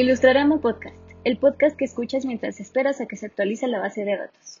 [0.00, 4.16] Ilustrarama Podcast, el podcast que escuchas mientras esperas a que se actualice la base de
[4.16, 4.58] datos.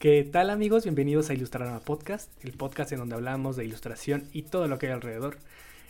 [0.00, 0.82] ¿Qué tal amigos?
[0.82, 4.86] Bienvenidos a Ilustrarama Podcast, el podcast en donde hablamos de ilustración y todo lo que
[4.86, 5.36] hay alrededor.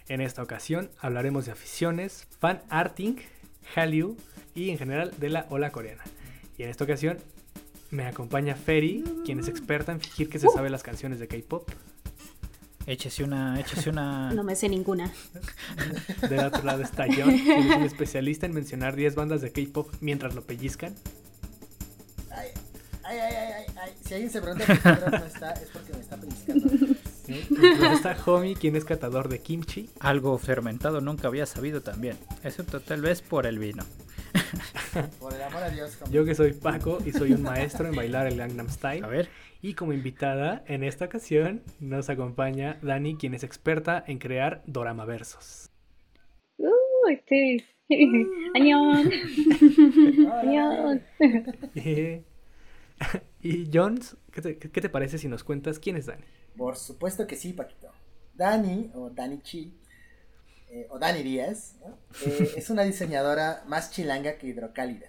[0.06, 3.14] En esta ocasión hablaremos de aficiones, fan arting,
[3.74, 4.18] Hallyu
[4.54, 6.04] y en general de la ola coreana.
[6.58, 7.16] Y en esta ocasión
[7.90, 11.70] me acompaña Ferry, quien es experta en fingir que se sabe las canciones de K-pop.
[12.86, 14.32] Échese una, échese una.
[14.34, 15.12] No me sé ninguna.
[16.28, 19.92] Del otro lado está John, quien es un especialista en mencionar 10 bandas de K-pop
[20.00, 20.94] mientras lo pellizcan.
[22.30, 22.48] Ay,
[23.04, 23.92] ay, ay, ay, ay.
[24.04, 26.68] Si alguien se pregunta por qué no está, es porque me está pellizcando.
[27.26, 27.46] ¿sí?
[27.92, 29.90] Está Homie, quien es catador de kimchi.
[30.00, 33.84] Algo fermentado nunca había sabido también, excepto tal vez por el vino.
[35.20, 37.94] Por el amor a Dios, como- Yo que soy Paco y soy un maestro en
[37.94, 39.04] bailar el Gangnam Style.
[39.04, 39.28] A ver,
[39.62, 45.04] Y como invitada en esta ocasión nos acompaña Dani, quien es experta en crear dorama
[45.04, 45.70] versos.
[46.58, 46.66] Uh,
[47.28, 47.58] sí.
[48.54, 49.10] Añón.
[50.42, 51.02] Añón.
[53.42, 56.24] y Jones, ¿qué te, qué te parece si nos cuentas quién es Dani?
[56.56, 57.88] Por supuesto que sí, Paquito.
[58.34, 59.74] Dani, o Dani Chi,
[60.72, 61.98] eh, o Dani Díaz, ¿no?
[62.20, 65.08] Eh, es una diseñadora más chilanga que hidrocálida.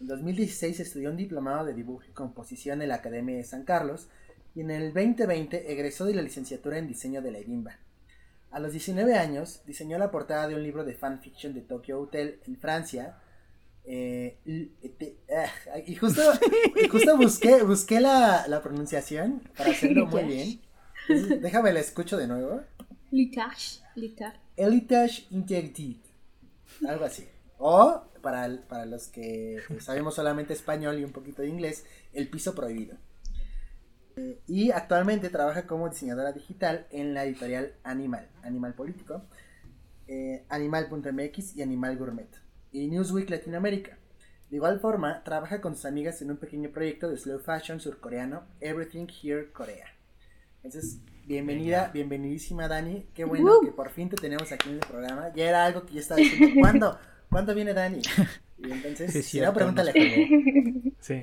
[0.00, 4.08] En 2016 estudió un diplomado de dibujo y composición en la Academia de San Carlos
[4.54, 7.78] y en el 2020 egresó de la licenciatura en diseño de la EDIMBA.
[8.50, 12.40] A los 19 años diseñó la portada de un libro de fanfiction de Tokyo Hotel
[12.46, 13.18] en Francia.
[13.84, 14.72] eh, y,
[15.34, 16.22] ah, y justo,
[16.84, 20.60] y justo busqué, busqué la, la pronunciación para hacerlo muy bien.
[21.42, 22.62] Déjame la escucho de nuevo.
[23.10, 23.80] Litash.
[23.96, 24.36] Litash.
[24.56, 26.04] Elitage Interdit.
[26.88, 27.26] Algo así.
[27.58, 32.54] O, para, para los que sabemos solamente español y un poquito de inglés, El Piso
[32.54, 32.96] Prohibido.
[34.46, 39.22] Y actualmente trabaja como diseñadora digital en la editorial Animal, Animal Político,
[40.06, 42.28] eh, Animal.mx y Animal Gourmet,
[42.72, 43.98] y Newsweek Latinoamérica.
[44.50, 48.42] De igual forma, trabaja con sus amigas en un pequeño proyecto de slow fashion surcoreano,
[48.60, 49.86] Everything Here Korea.
[50.62, 50.98] Entonces,
[51.34, 53.04] bienvenida, bienvenidísima Dani.
[53.14, 53.64] Qué bueno Uh.
[53.64, 55.32] que por fin te tenemos aquí en el programa.
[55.36, 56.98] Ya era algo que yo estaba diciendo, ¿cuándo?
[57.30, 58.00] ¿Cuándo viene Dani?
[58.62, 60.92] Y entonces, Sí, si no, pregúntale Jaime.
[61.00, 61.22] Sí.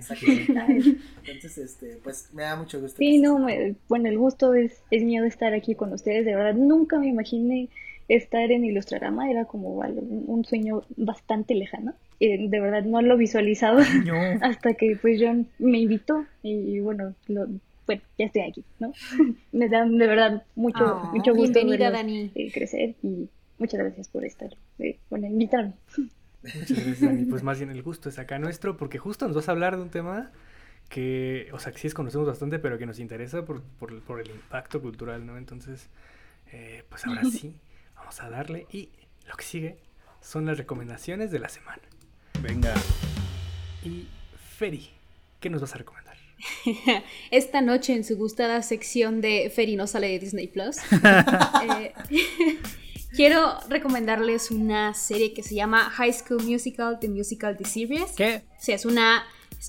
[1.27, 2.97] Entonces, este, pues me da mucho gusto.
[2.97, 6.25] Sí, no, me- bueno, el gusto es, es mío de estar aquí con ustedes.
[6.25, 7.69] De verdad, nunca me imaginé
[8.07, 9.29] estar en Ilustrarama.
[9.29, 11.93] Era como un un sueño bastante lejano.
[12.19, 14.15] Eh, de verdad, no lo visualizaba no.
[14.41, 17.47] hasta que pues John me invitó y, bueno, lo-
[17.87, 18.93] bueno, ya estoy aquí, ¿no?
[19.51, 22.31] Me da de verdad mucho, Ah, mucho gusto bienvenida, Dani.
[22.35, 23.27] eh, crecer y
[23.57, 24.49] muchas gracias por estar,
[24.79, 25.73] eh, bueno, invitarme.
[26.43, 27.25] Muchas gracias, Dani.
[27.25, 29.81] Pues más bien el gusto es acá nuestro, porque justo nos vas a hablar de
[29.81, 30.31] un tema
[30.89, 34.29] que, o sea, que sí conocemos bastante, pero que nos interesa por, por, por el
[34.29, 35.37] impacto cultural, ¿no?
[35.37, 35.89] Entonces,
[36.51, 37.55] eh, pues ahora sí,
[37.95, 38.67] vamos a darle.
[38.71, 38.89] Y
[39.27, 39.77] lo que sigue
[40.21, 41.81] son las recomendaciones de la semana.
[42.41, 42.73] Venga.
[43.83, 44.07] Y
[44.57, 44.89] Feri,
[45.41, 46.06] ¿qué nos vas a recomendar?
[47.31, 50.77] Esta noche en su gustada sección de Ferry no sale de Disney Plus.
[51.79, 51.93] eh,
[53.15, 58.11] quiero recomendarles una serie que se llama High School Musical, The Musical, The Series.
[58.15, 58.43] ¿Qué?
[58.59, 59.23] O sea, es una...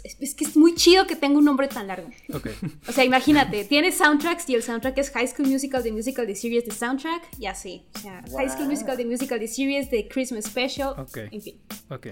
[0.04, 2.10] Es, es que es muy chido que tenga un nombre tan largo.
[2.34, 2.48] Ok.
[2.88, 6.34] O sea, imagínate, tiene soundtracks y el soundtrack es High School Musical, The Musical, The
[6.36, 7.86] Series, The Soundtrack, y así.
[7.94, 8.70] O sea, High School Wow.
[8.72, 11.16] Musical, The Musical, The Series, The Christmas Special, Ok.
[11.32, 11.58] en fin.
[11.88, 12.08] Ok.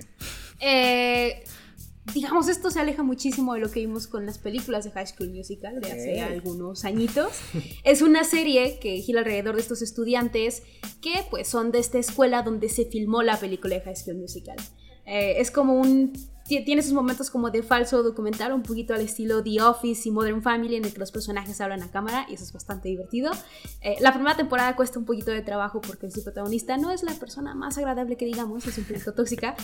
[0.60, 1.44] Eh,
[2.14, 5.30] digamos, esto se aleja muchísimo de lo que vimos con las películas de High School
[5.30, 7.32] Musical de hace algunos añitos.
[7.84, 10.62] Es una serie que gira alrededor de estos estudiantes
[11.00, 14.56] que pues son de esta escuela donde se filmó la película de High School Musical.
[15.04, 16.12] Eh, es como un...
[16.48, 20.10] ti- Tiene sus momentos como de falso documental, un poquito al estilo The Office y
[20.12, 23.30] Modern Family, en el que los personajes hablan a cámara, y eso es bastante divertido.
[23.82, 27.12] Eh, la primera temporada cuesta un poquito de trabajo porque su protagonista no es la
[27.14, 29.54] persona más agradable que digamos, es un poquito tóxica,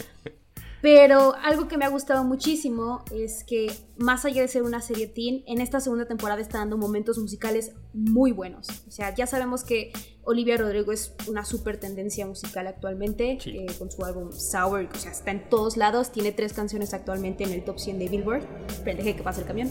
[0.83, 5.07] pero algo que me ha gustado muchísimo es que, más allá de ser una serie
[5.07, 8.67] teen, en esta segunda temporada está dando momentos musicales muy buenos.
[8.89, 9.93] O sea, ya sabemos que
[10.25, 13.57] Olivia Rodrigo es una super tendencia musical actualmente, Sí.
[13.57, 17.45] eh, con su álbum Sour, o sea, está en todos lados, tiene tres canciones actualmente
[17.45, 18.43] en el top 100 de Billboard.
[18.85, 19.71] Pero deje que pase el camión.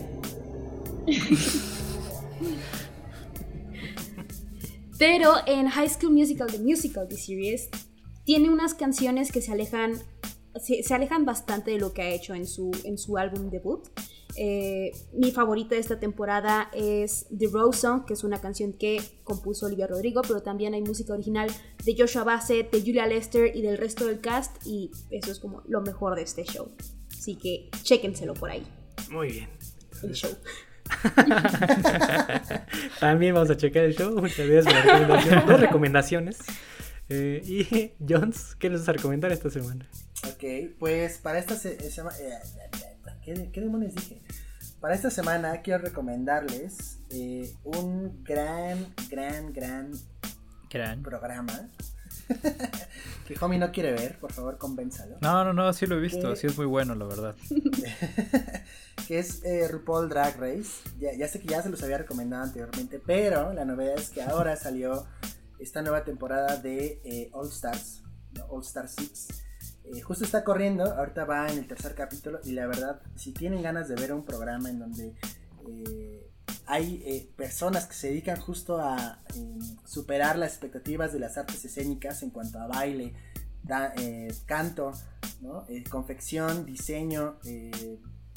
[4.98, 7.70] Pero en High School Musical, The Musical, The Series,
[8.24, 9.94] tiene unas canciones que se alejan,
[10.60, 13.88] se, se alejan bastante de lo que ha hecho en su, en su álbum debut.
[14.38, 19.02] Eh, mi favorita de esta temporada es The Rose Song, que es una canción que
[19.24, 21.50] compuso Olivia Rodrigo, pero también hay música original
[21.84, 25.64] de Joshua Bassett, de Julia Lester y del resto del cast, y eso es como
[25.68, 26.70] lo mejor de este show.
[27.18, 28.64] Así que chéquenselo por ahí,
[29.10, 29.50] Muy bien.
[30.04, 30.32] el show.
[33.00, 34.14] También vamos a checar el show.
[34.20, 36.40] Muchas gracias por recomendaciones.
[37.14, 39.86] Eh, y Jones, ¿qué nos vas a recomendar esta semana?
[40.30, 40.44] Ok,
[40.80, 42.16] pues para esta semana...
[43.22, 44.22] ¿qué, ¿Qué demonios dije?
[44.80, 49.92] Para esta semana quiero recomendarles eh, un gran, gran, gran,
[50.70, 51.04] Gran.
[51.04, 51.70] programa
[53.28, 55.18] que Homie no quiere ver, por favor convénzalo.
[55.20, 56.36] No, no, no, sí lo he visto, ¿Qué?
[56.38, 57.36] sí es muy bueno, la verdad.
[59.08, 60.82] que es eh, RuPaul Drag Race.
[60.98, 64.22] Ya, ya sé que ya se los había recomendado anteriormente, pero la novedad es que
[64.22, 65.06] ahora salió
[65.62, 68.02] esta nueva temporada de eh, All Stars.
[68.50, 69.28] All Star 6.
[69.84, 73.62] Eh, justo está corriendo, ahorita va en el tercer capítulo y la verdad, si tienen
[73.62, 75.16] ganas de ver un programa en donde
[75.68, 76.30] eh,
[76.66, 79.20] hay eh, personas que se dedican justo a
[79.86, 83.14] superar las expectativas de las artes escénicas en cuanto a baile,
[84.46, 84.94] canto,
[85.90, 87.40] confección, diseño,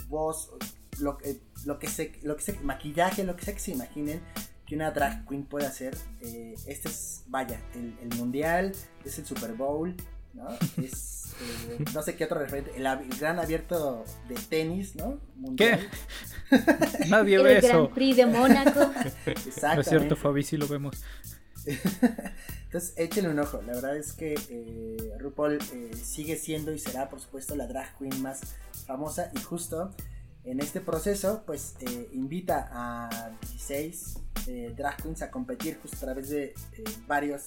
[0.09, 0.51] voz,
[0.99, 1.19] lo,
[1.65, 4.23] lo que se, lo que se, maquillaje, lo que sea que se imaginen
[4.67, 5.97] que una drag queen puede hacer.
[6.21, 8.73] eh, este es, vaya, el, el mundial,
[9.05, 9.95] es el Super Bowl,
[10.35, 10.49] ¿no?
[10.83, 11.33] Es,
[11.69, 15.19] eh, no sé qué otro referente, el, el gran abierto de tenis, ¿no?
[15.37, 15.81] Mundial.
[17.09, 17.91] Nadie El ve Grand eso.
[17.91, 18.81] Prix de Mónaco.
[19.75, 21.03] No es cierto, Fabi, sí lo vemos.
[22.65, 23.63] Entonces échenle un ojo.
[23.63, 27.97] La verdad es que eh, RuPaul eh, sigue siendo y será, por supuesto, la drag
[27.99, 28.41] queen más
[28.87, 29.31] famosa.
[29.35, 29.91] Y justo
[30.45, 34.15] en este proceso, pues eh, invita a 16
[34.47, 37.45] eh, drag queens a competir justo a través de eh, varios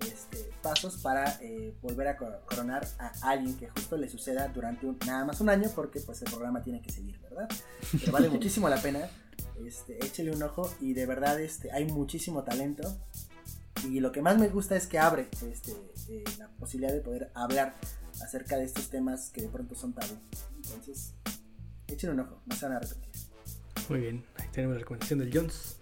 [0.00, 4.84] este, pasos para eh, volver a cor- coronar a alguien que justo le suceda durante
[4.86, 7.48] un- nada más un año, porque pues el programa tiene que seguir, ¿verdad?
[7.92, 9.08] Pero vale muchísimo la pena.
[9.64, 12.82] Este, échele un ojo y de verdad este, hay muchísimo talento.
[13.88, 15.72] Y lo que más me gusta es que abre este,
[16.08, 17.76] eh, la posibilidad de poder hablar
[18.22, 20.14] acerca de estos temas que de pronto son tabú.
[20.56, 21.12] Entonces,
[21.94, 23.10] échenle un ojo, no se van a arrepentir.
[23.88, 25.78] Muy bien, ahí tenemos la recomendación del Jones.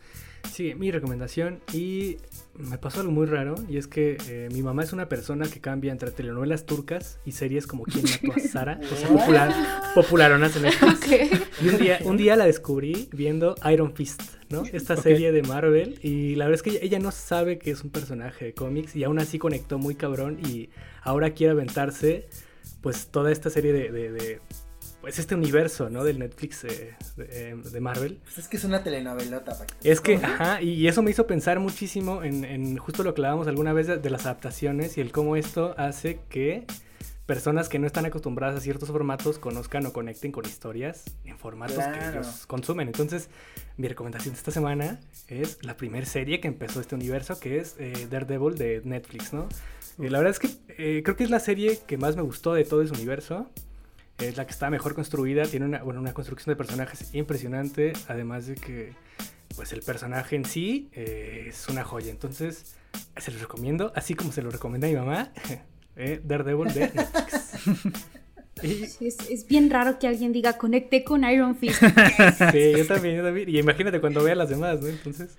[0.50, 2.16] Sigue mi recomendación y
[2.54, 5.60] me pasó algo muy raro y es que eh, mi mamá es una persona que
[5.60, 9.54] cambia entre telenovelas turcas y series como Quién mató a Sara, o sea, popular,
[9.94, 10.96] popularonas en Netflix.
[10.96, 11.42] Ok.
[11.62, 14.20] Y un día, un día la descubrí viendo Iron Fist,
[14.50, 14.64] ¿no?
[14.72, 15.98] Esta serie de Marvel.
[16.02, 18.96] Y la verdad es que ella, ella no sabe que es un personaje de cómics
[18.96, 20.68] y aún así conectó muy cabrón y
[21.02, 22.28] ahora quiere aventarse
[22.82, 23.92] pues toda esta serie de...
[23.92, 24.40] de- de,
[25.02, 26.04] pues este universo, ¿no?
[26.04, 28.20] Del Netflix eh, de, de Marvel.
[28.24, 29.78] Pues es que es una telenovelota, Paquito.
[29.82, 33.48] Es que, ajá, y eso me hizo pensar muchísimo en, en justo lo que hablábamos
[33.48, 36.64] alguna vez de, de las adaptaciones y el cómo esto hace que
[37.26, 41.78] personas que no están acostumbradas a ciertos formatos conozcan o conecten con historias en formatos
[41.78, 42.88] que ellos consumen.
[42.88, 43.28] Entonces,
[43.76, 47.76] mi recomendación de esta semana es la primera serie que empezó este universo, que es
[47.78, 49.48] eh, Daredevil de Netflix, ¿no?
[49.98, 50.48] Eh, la verdad es que
[50.78, 53.50] eh, creo que es la serie que más me gustó de todo ese universo.
[54.18, 58.46] Es la que está mejor construida, tiene una, bueno, una construcción de personajes impresionante, además
[58.46, 58.92] de que
[59.56, 62.10] pues el personaje en sí eh, es una joya.
[62.10, 62.74] Entonces,
[63.16, 65.32] se los recomiendo, así como se lo recomienda mi mamá,
[65.96, 67.52] eh, Daredevil de Netflix.
[68.62, 71.82] Y- Sí, Es, es bien raro que alguien diga conecté con Iron Fist.
[72.52, 73.48] sí, yo también, yo también.
[73.48, 74.86] Y imagínate cuando vea las demás, ¿no?
[74.88, 75.36] Entonces,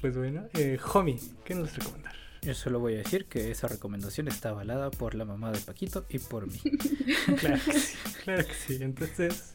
[0.00, 2.14] pues bueno, eh, Homie, ¿qué nos recomendar?
[2.48, 6.06] Yo solo voy a decir que esa recomendación está avalada por la mamá de Paquito
[6.08, 6.58] y por mí.
[7.38, 8.78] Claro que sí, claro que sí.
[8.80, 9.54] Entonces,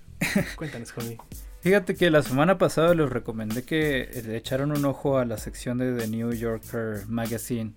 [0.55, 1.17] cuéntanos, Homie.
[1.61, 5.79] Fíjate que la semana pasada les recomendé que le echaran un ojo a la sección
[5.79, 7.73] de The New Yorker Magazine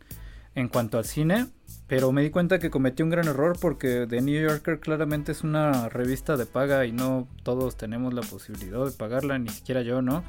[0.55, 1.47] en cuanto al cine,
[1.87, 5.43] pero me di cuenta que cometí un gran error porque The New Yorker claramente es
[5.43, 10.03] una revista de paga y no todos tenemos la posibilidad de pagarla, ni siquiera yo,
[10.03, 10.25] ¿no?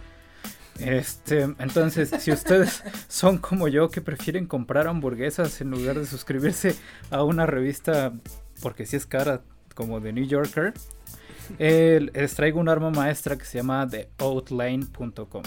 [0.80, 6.76] Este, entonces, si ustedes son como yo que prefieren comprar hamburguesas en lugar de suscribirse
[7.10, 8.14] a una revista
[8.62, 9.42] porque si es cara
[9.76, 10.74] como The New Yorker,
[11.60, 15.44] eh, les traigo un arma maestra que se llama theoutline.com.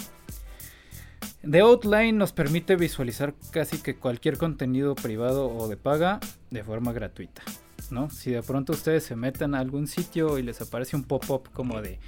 [1.49, 6.20] The Outline nos permite visualizar casi que cualquier contenido privado o de paga
[6.50, 7.42] de forma gratuita.
[7.90, 8.10] ¿no?
[8.10, 11.80] Si de pronto ustedes se meten a algún sitio y les aparece un pop-up como
[11.80, 11.99] de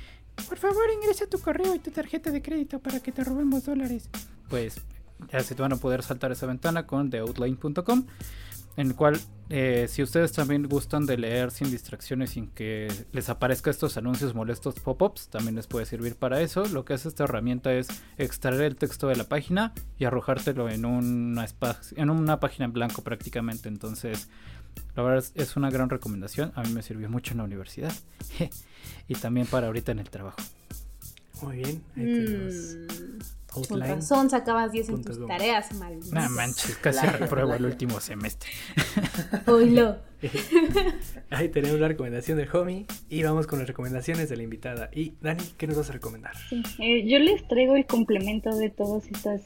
[0.48, 4.08] por favor ingresa tu correo y tu tarjeta de crédito para que te robemos dólares,
[4.48, 4.80] pues
[5.30, 8.06] ya se van a poder saltar esa ventana con theoutline.com
[8.76, 9.20] en el cual
[9.50, 14.34] eh, si ustedes también gustan de leer sin distracciones sin que les aparezca estos anuncios
[14.34, 16.64] molestos pop-ups, también les puede servir para eso.
[16.66, 20.86] Lo que hace esta herramienta es extraer el texto de la página y arrojártelo en
[20.86, 21.46] una,
[21.96, 23.68] en una página en blanco prácticamente.
[23.68, 24.28] Entonces,
[24.96, 26.52] la verdad es, una gran recomendación.
[26.54, 27.92] A mí me sirvió mucho en la universidad
[29.08, 30.38] y también para ahorita en el trabajo.
[31.42, 33.18] Muy bien, ahí tenemos Mm,
[33.52, 33.96] con Outline.
[33.96, 35.28] razón sacabas 10 en tus com.
[35.28, 36.12] tareas, malditos.
[36.12, 38.50] No manches, casi repruebo el último semestre.
[39.46, 39.98] Oílo.
[41.30, 44.88] Ahí tenemos la recomendación del Homie y vamos con las recomendaciones de la invitada.
[44.92, 46.32] Y Dani, ¿qué nos vas a recomendar?
[46.48, 49.42] Sí, eh, yo les traigo el complemento de todas estas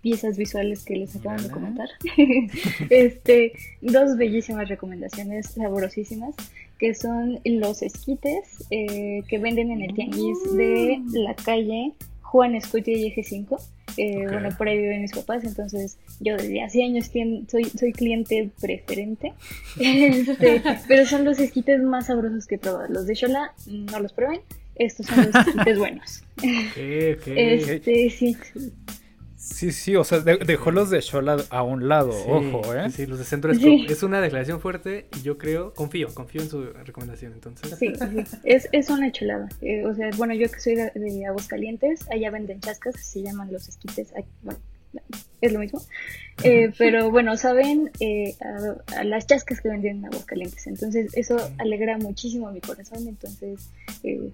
[0.00, 1.88] piezas visuales que les acabamos de comentar.
[2.90, 6.34] este, dos bellísimas recomendaciones sabrosísimas
[6.78, 11.92] que son los esquites eh, que venden en el tianguis de la calle
[12.22, 13.56] Juan Escutia y Eje 5.
[13.96, 17.10] Eh, Bueno, por ahí viven mis papás, entonces yo desde hace años
[17.48, 19.32] soy, soy cliente preferente.
[19.80, 22.88] Este, pero son los esquites más sabrosos que he probado.
[22.88, 24.40] Los de Shola no los prueben,
[24.74, 26.22] estos son los esquites buenos.
[26.76, 28.36] Este, sí.
[29.46, 32.90] Sí, sí, o sea, dejó los de Shola a un lado, ojo, ¿eh?
[32.90, 36.64] Sí, los de Centro es, una declaración fuerte y yo creo, confío, confío en su
[36.64, 37.78] recomendación, entonces.
[37.78, 37.92] Sí,
[38.44, 39.48] es, es una cholada.
[39.62, 43.52] Eh, o sea, bueno, yo que soy de, de, Aguascalientes, allá venden chascas, se llaman
[43.52, 44.12] los esquites,
[44.42, 44.58] bueno,
[45.40, 45.80] es lo mismo.
[46.42, 48.34] Eh, pero bueno, saben eh,
[48.94, 50.66] a, las chascas que venden en Aguascalientes.
[50.66, 53.08] Entonces, eso alegra muchísimo mi corazón.
[53.08, 53.70] Entonces,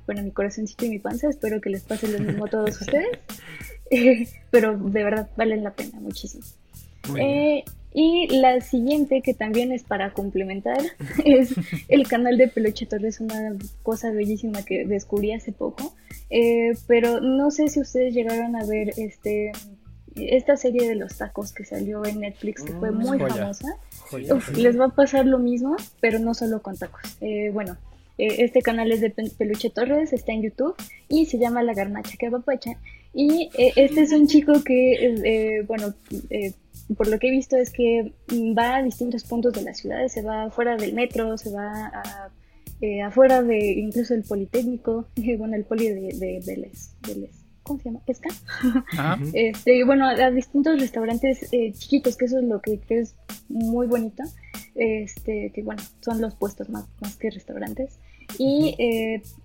[0.06, 3.18] bueno, mi corazoncito y mi panza, espero que les pase lo mismo a todos ustedes.
[4.50, 6.44] pero de verdad valen la pena muchísimo.
[7.18, 7.64] Eh,
[7.94, 10.80] y la siguiente, que también es para complementar,
[11.24, 11.54] es
[11.88, 15.94] el canal de Peluche Torres, una cosa bellísima que descubrí hace poco.
[16.30, 19.52] Eh, pero no sé si ustedes llegaron a ver este
[20.16, 23.76] esta serie de los tacos que salió en Netflix, que fue mm, muy famosa.
[24.56, 27.02] les va a pasar lo mismo, pero no solo con tacos.
[27.20, 27.76] Eh, bueno,
[28.18, 30.74] este canal es de Peluche Torres, está en YouTube
[31.08, 32.76] y se llama La Garnacha que papacha.
[33.14, 35.94] Y eh, este es un chico que, eh, bueno,
[36.30, 36.52] eh,
[36.96, 38.12] por lo que he visto es que
[38.56, 42.30] va a distintos puntos de la ciudad, se va afuera del metro, se va a,
[43.06, 45.06] afuera de incluso el Politécnico,
[45.38, 46.94] bueno, el poli de, de Vélez,
[47.62, 48.00] ¿cómo se llama?
[48.06, 48.30] ¿Esca?
[49.32, 53.14] este, bueno, a distintos restaurantes chiquitos, que eso es lo que creo es
[53.48, 54.22] muy bonito,
[54.74, 57.98] este, que bueno, son los puestos más, más que restaurantes,
[58.38, 58.76] y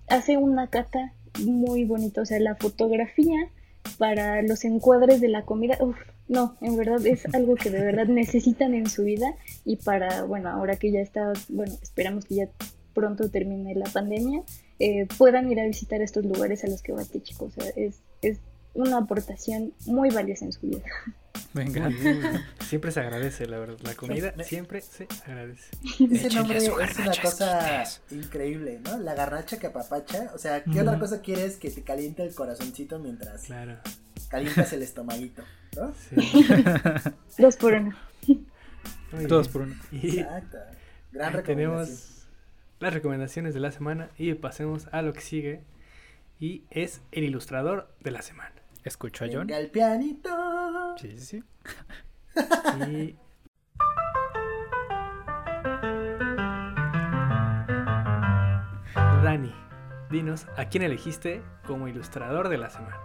[0.08, 3.50] hace una cata muy bonita, o sea, la fotografía
[3.96, 5.78] para los encuadres de la comida,
[6.28, 9.34] no, en verdad es algo que de verdad necesitan en su vida
[9.64, 12.48] y para, bueno, ahora que ya está, bueno, esperamos que ya
[12.94, 14.42] pronto termine la pandemia,
[14.78, 17.46] eh, puedan ir a visitar estos lugares a los que va este chico.
[17.46, 18.38] O sea, es, es
[18.74, 20.82] una aportación muy valiosa en su vida.
[21.54, 21.90] Venga.
[22.60, 23.78] siempre se agradece, la verdad.
[23.82, 25.70] La comida siempre se agradece.
[26.12, 28.98] Ese nombre es una cosa increíble, ¿no?
[28.98, 30.30] La garnacha que apapacha.
[30.34, 33.46] O sea, ¿qué otra cosa quieres que te caliente el corazoncito mientras
[34.28, 35.42] calientas el estomaguito?
[35.76, 35.92] ¿no?
[36.08, 36.46] Sí.
[37.38, 37.96] Dos por uno.
[39.28, 39.74] Dos por uno.
[39.92, 40.58] Exacto.
[41.12, 42.26] Gran Tenemos
[42.80, 45.62] las recomendaciones de la semana y pasemos a lo que sigue.
[46.40, 48.54] Y es el ilustrador de la semana.
[48.84, 49.50] ¿Escucho a John?
[49.50, 50.96] el pianito.
[50.96, 51.42] Sí, sí, sí.
[52.88, 53.16] y...
[59.24, 59.52] Dani,
[60.10, 62.96] dinos, ¿a quién elegiste como ilustrador de la semana?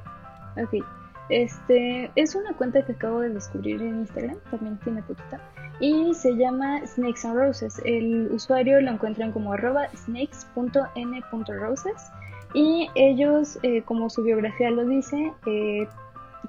[0.56, 0.86] Ok,
[1.30, 5.42] este es una cuenta que acabo de descubrir en Instagram, también tiene poquita,
[5.80, 7.82] y se llama Snakes and Roses.
[7.84, 12.12] El usuario lo encuentran como arroba snakes.n.roses
[12.54, 15.88] y ellos, eh, como su biografía lo dice, eh,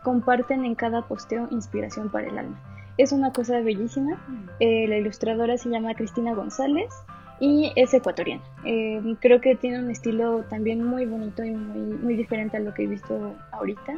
[0.03, 2.61] comparten en cada posteo inspiración para el alma.
[2.99, 4.23] Es una cosa bellísima.
[4.61, 6.93] Eh, la ilustradora se llama Cristina González
[7.41, 8.43] y es ecuatoriana.
[9.21, 12.85] creo que tiene un estilo también muy bonito y muy, muy diferente a lo que
[12.85, 13.95] he visto ahorita.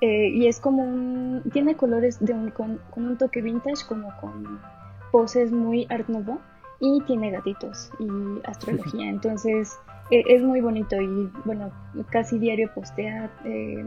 [0.00, 1.42] y es como un.
[1.52, 4.58] Tiene colores de un, con, con, un toque vintage, como con
[5.12, 6.40] poses muy art nouveau.
[6.80, 8.08] Y tiene gatitos y
[8.48, 9.08] astrología.
[9.10, 9.78] Entonces
[10.10, 11.70] es muy bonito y bueno,
[12.10, 13.84] casi diario postea eh,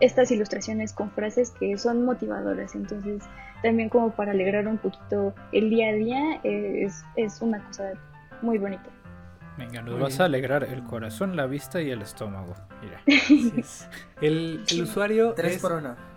[0.00, 3.22] estas ilustraciones con frases que son motivadoras, entonces
[3.62, 7.92] también como para alegrar un poquito el día a día eh, es, es, una cosa
[8.42, 8.88] muy bonita.
[9.58, 12.54] Venga, nos vas a alegrar el corazón, la vista y el estómago.
[12.80, 13.02] Mira.
[14.22, 16.09] el, el, usuario Tres por uno.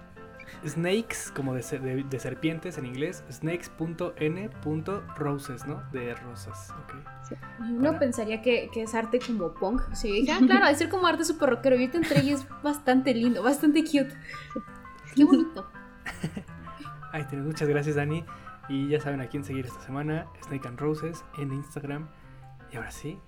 [0.66, 5.84] Snakes, como de, de, serpientes en inglés, snakes.n.roses, ¿no?
[5.92, 6.94] De rosas, ok.
[7.60, 9.82] Uno pensaría que, que, es arte como punk.
[9.94, 11.76] Sí, ah, claro, es ser como arte super rockero.
[11.76, 14.14] Y entre ellos es bastante lindo, bastante cute.
[15.16, 15.70] Qué bonito.
[17.12, 18.24] Ay, muchas gracias, Dani.
[18.70, 22.08] Y ya saben a quién seguir esta semana: Snake and Roses en Instagram.
[22.72, 23.20] Y ahora sí,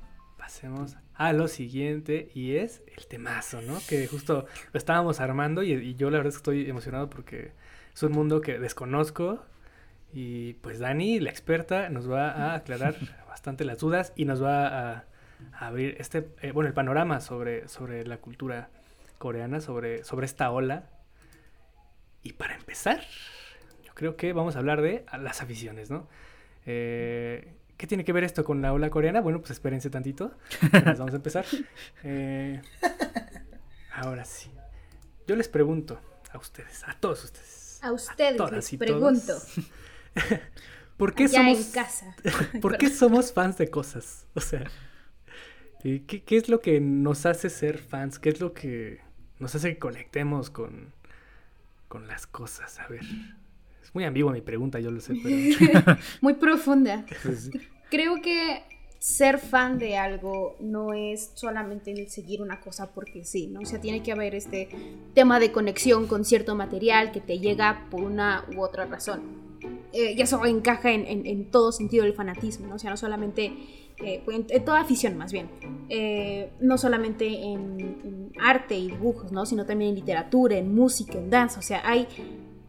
[0.45, 3.79] pasemos a lo siguiente y es el temazo, ¿no?
[3.89, 7.51] Que justo lo estábamos armando y, yo la verdad es que estoy emocionado porque
[7.91, 9.43] es un mundo que desconozco
[10.13, 12.95] y pues Dani, la experta, nos va a aclarar
[13.27, 15.05] bastante las dudas y nos va a,
[15.53, 18.69] abrir este, eh, bueno, el panorama sobre, sobre la cultura
[19.17, 20.83] coreana, sobre, sobre esta ola.
[22.21, 23.01] Y para empezar,
[23.83, 26.07] yo creo que vamos a hablar de las aficiones, ¿no?
[26.67, 29.22] Eh, ¿Qué tiene que ver esto con la ola coreana?
[29.22, 30.32] Bueno, pues espérense tantito.
[30.72, 31.46] vamos a empezar.
[32.03, 32.62] Eh,
[33.94, 34.51] ahora sí.
[35.27, 36.00] Yo les pregunto
[36.32, 37.79] a ustedes, a todos ustedes.
[37.82, 39.25] A ustedes todas les y pregunto.
[39.25, 39.53] todos.
[40.98, 42.15] ¿Por qué somos en casa.
[42.62, 44.25] ¿Por qué somos fans de cosas?
[44.34, 44.63] O sea,
[45.82, 48.20] ¿qué, qué es lo que nos hace ser fans?
[48.20, 49.01] ¿Qué es lo que
[49.39, 50.94] nos hace que conectemos con,
[51.88, 52.79] con las cosas?
[52.79, 53.03] A ver,
[53.95, 55.35] muy ambigua mi pregunta, yo lo sé, pero...
[56.21, 57.05] Muy profunda.
[57.23, 57.49] Pues,
[57.89, 58.61] Creo que
[58.99, 63.59] ser fan de algo no es solamente el seguir una cosa porque sí, ¿no?
[63.61, 64.67] O sea, tiene que haber este
[65.13, 69.21] tema de conexión con cierto material que te llega por una u otra razón.
[69.93, 72.75] Eh, y eso encaja en, en- en todo sentido del fanatismo, ¿no?
[72.75, 73.53] O sea, no solamente,
[74.03, 75.47] eh, en, en toda afición más bien,
[75.87, 79.45] Eh, no solamente en, en arte y dibujos, ¿no?
[79.45, 82.07] Sino también en literatura, en música, en danza, o sea, hay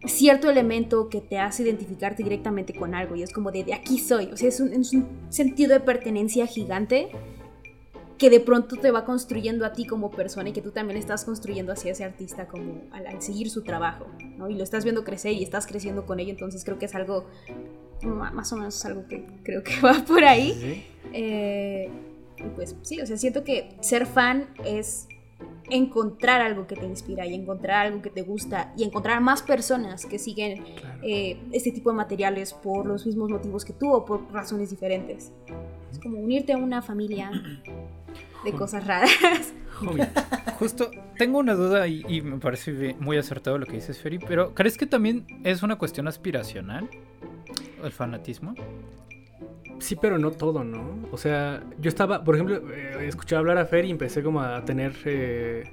[0.04, 3.98] cierto elemento que te hace identificarte directamente con algo y es como de, de aquí
[3.98, 7.08] soy, o sea, es un, es un sentido de pertenencia gigante
[8.18, 11.24] que de pronto te va construyendo a ti como persona y que tú también estás
[11.24, 14.06] construyendo hacia ese artista como al, al seguir su trabajo,
[14.38, 14.48] ¿no?
[14.48, 17.26] Y lo estás viendo crecer y estás creciendo con ello, entonces creo que es algo,
[18.02, 20.54] más o menos es algo que creo que va por ahí.
[20.54, 20.84] Sí.
[21.12, 21.90] Eh,
[22.38, 25.08] y pues sí, o sea, siento que ser fan es
[25.70, 30.06] encontrar algo que te inspira y encontrar algo que te gusta y encontrar más personas
[30.06, 31.00] que siguen Claro.
[31.02, 35.32] eh, este tipo de materiales por los mismos motivos que tú o por razones diferentes.
[35.90, 37.30] Es como unirte a una familia
[38.44, 39.52] de cosas raras.
[39.80, 40.08] Homie.
[40.58, 44.54] Justo, tengo una duda y, y me parece muy acertado lo que dices, Ferry, pero
[44.54, 46.88] ¿crees que también es una cuestión aspiracional?
[47.82, 48.54] ¿El fanatismo?
[49.78, 51.06] Sí, pero no todo, ¿no?
[51.12, 54.64] O sea, yo estaba, por ejemplo, eh, escuché hablar a Fer y empecé como a
[54.64, 54.94] tener...
[55.04, 55.64] eh,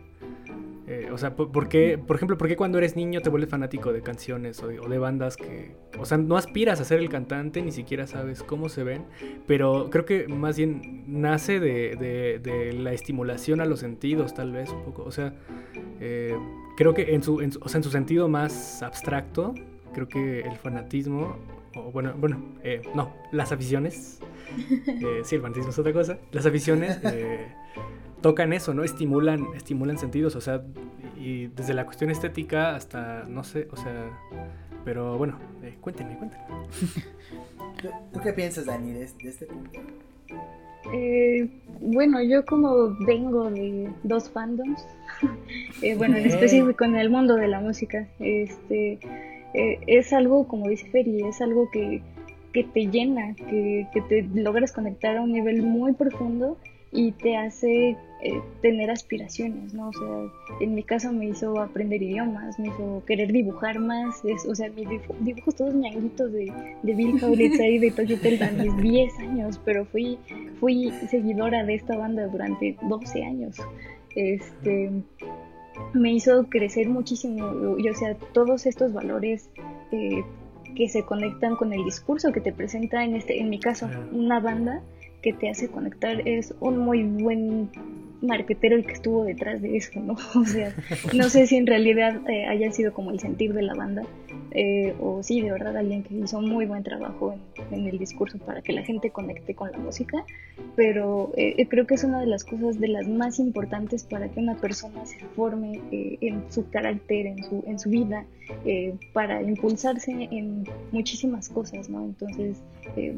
[0.86, 3.94] eh, o sea, por, por qué, ejemplo, ¿por qué cuando eres niño te vuelves fanático
[3.94, 5.78] de canciones o de, bandas que...
[5.98, 9.06] O sea, no aspiras a ser el cantante, ni siquiera sabes cómo se ven,
[9.48, 14.52] pero creo que más bien nace de, de- de la estimulación a los sentidos, tal
[14.52, 15.04] vez, un poco.
[15.04, 15.34] O sea,
[16.02, 16.36] eh,
[16.76, 19.54] creo que en su- o sea, en su sentido más abstracto,
[19.94, 21.38] creo que el fanatismo,
[21.76, 24.20] o bueno, bueno, eh, no, las aficiones,
[24.88, 27.48] eh, sí, el fanatismo es otra cosa, las aficiones eh,
[28.22, 28.84] tocan eso, ¿no?
[28.84, 30.64] Estimulan, estimulan sentidos, o sea,
[31.18, 34.20] y desde la cuestión estética hasta, no sé, o sea,
[34.86, 36.46] pero bueno, eh, cuéntenme, cuéntenme.
[37.82, 39.80] ¿Tú, tú qué piensas, Dani, de, de este punto?
[40.92, 44.86] Eh, bueno, yo como vengo de dos fandoms,
[45.82, 49.00] eh, bueno, en específico en el mundo de la música, este,
[49.54, 52.02] eh, es algo, como dice Ferry, es algo que,
[52.52, 56.58] que te llena, que, que te logras conectar a un nivel muy profundo
[56.96, 59.90] y te hace eh, tener aspiraciones, ¿no?
[59.90, 64.46] O sea, en mi caso me hizo aprender idiomas, me hizo querer dibujar más, es-
[64.46, 68.52] o sea, mis dibu- dibujos todos ñanguitos de, de Bill Kaulitz ahí de Tokyo a
[68.52, 70.20] mis 10 años, pero fui
[70.60, 73.58] fui seguidora de esta banda durante 12 años.
[74.16, 74.92] Este
[75.94, 79.50] me hizo crecer muchísimo, y, o sea, todos estos valores
[79.92, 80.24] eh,
[80.76, 84.40] que se conectan con el discurso que te presenta en este, en mi caso, una
[84.40, 84.82] banda
[85.22, 87.70] que te hace conectar es un muy buen
[88.24, 90.16] marquetero el que estuvo detrás de eso, ¿no?
[90.36, 90.74] O sea,
[91.14, 94.04] no sé si en realidad eh, haya sido como el sentir de la banda,
[94.52, 97.36] eh, o sí, de verdad alguien que hizo muy buen trabajo
[97.72, 100.26] en, el discurso para que la gente conecte con la música,
[100.76, 104.40] pero eh, creo que es una de las cosas de las más importantes para que
[104.40, 108.26] una persona se forme eh, en su carácter, en su, en su vida,
[108.66, 112.04] eh, para impulsarse en muchísimas cosas, ¿no?
[112.04, 112.62] Entonces,
[112.96, 113.16] eh,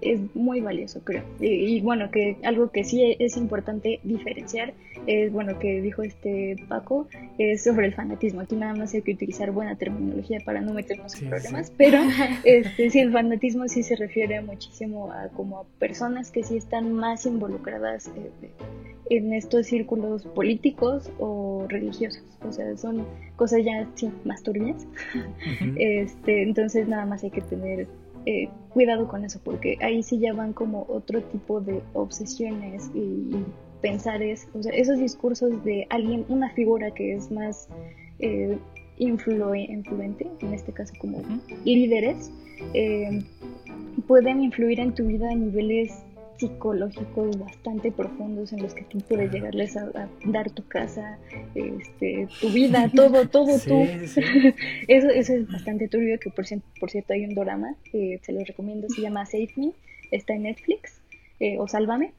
[0.00, 1.22] es muy valioso, creo.
[1.40, 4.74] Y, y bueno, que algo que sí es importante diferenciar
[5.06, 7.08] es, bueno, que dijo este Paco,
[7.38, 8.40] es sobre el fanatismo.
[8.40, 11.30] Aquí nada más hay que utilizar buena terminología para no meternos Sí, en sí.
[11.30, 11.98] problemas, pero
[12.44, 16.92] este, sí, el fanatismo sí se refiere muchísimo a como a personas que sí están
[16.92, 18.50] más involucradas eh,
[19.10, 22.22] en estos círculos políticos o religiosos.
[22.46, 23.06] O sea, son
[23.36, 24.86] cosas ya sí, más turbias.
[25.76, 27.86] Este, entonces nada más hay que tener
[28.26, 32.98] eh, cuidado con eso, porque ahí sí ya van como otro tipo de obsesiones y,
[32.98, 33.44] y
[33.82, 37.68] pensares, o sea, esos discursos de alguien, una figura que es más
[38.18, 38.56] eh,
[38.98, 41.20] influ- influente, en este caso como
[41.64, 42.30] líderes,
[42.72, 43.22] eh,
[44.06, 45.92] pueden influir en tu vida a niveles
[46.36, 51.18] psicológicos bastante profundos en los que tú puedes llegarles a, a dar tu casa,
[51.54, 53.86] este, tu vida, todo, todo Sí, tú.
[54.06, 54.20] sí.
[54.88, 58.88] Eso, eso es bastante turbio, que por, cierto hay un drama que se los recomiendo,
[58.88, 59.72] se llama Save Me,
[60.10, 61.00] está en Netflix,
[61.40, 62.12] eh, o Sálvame,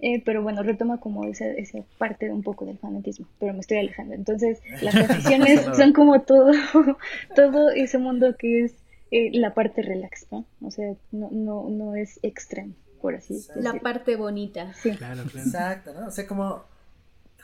[0.00, 3.78] eh, pero bueno, retoma como esa, esa parte un poco del fanatismo, pero me estoy
[3.78, 4.14] alejando.
[4.14, 6.52] Entonces, las aficiones son como todo,
[7.36, 8.74] todo ese mundo que es
[9.12, 10.44] eh, la parte relax, ¿no?
[10.62, 13.60] O sea, no, no, no es extremo, por así decirlo.
[13.62, 14.72] La parte bonita.
[14.74, 14.92] Sí.
[14.96, 15.46] Claro, claro.
[15.46, 16.06] Exacto, ¿no?
[16.06, 16.64] O sea, como,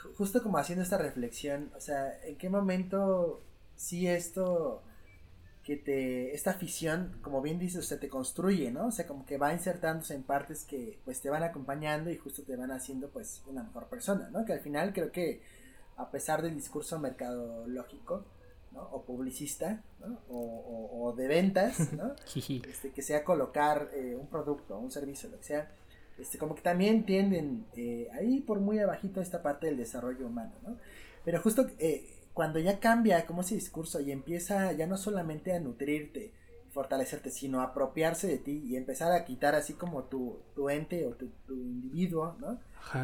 [0.02, 3.42] ju- justo como haciendo esta reflexión, o sea, ¿en qué momento
[3.76, 4.82] sí esto
[5.64, 8.86] que te, esta afición, como bien dices, se te construye, ¿no?
[8.86, 12.42] O sea, como que va insertándose en partes que pues te van acompañando y justo
[12.42, 14.46] te van haciendo pues una mejor persona, ¿no?
[14.46, 15.42] Que al final creo que
[15.98, 18.24] a pesar del discurso mercadológico,
[18.78, 18.88] ¿no?
[18.92, 20.20] O publicista, ¿no?
[20.28, 22.14] O, de ventas, ¿no?
[22.36, 25.70] este, que sea colocar eh, un producto, un servicio, lo que sea,
[26.18, 30.52] este, como que también tienden eh, ahí por muy abajito esta parte del desarrollo humano,
[30.66, 30.76] ¿no?
[31.24, 35.60] Pero justo eh, cuando ya cambia como ese discurso y empieza ya no solamente a
[35.60, 36.32] nutrirte,
[36.70, 41.06] fortalecerte, sino a apropiarse de ti y empezar a quitar así como tu, tu ente
[41.06, 42.60] o tu, individuo, ¿no?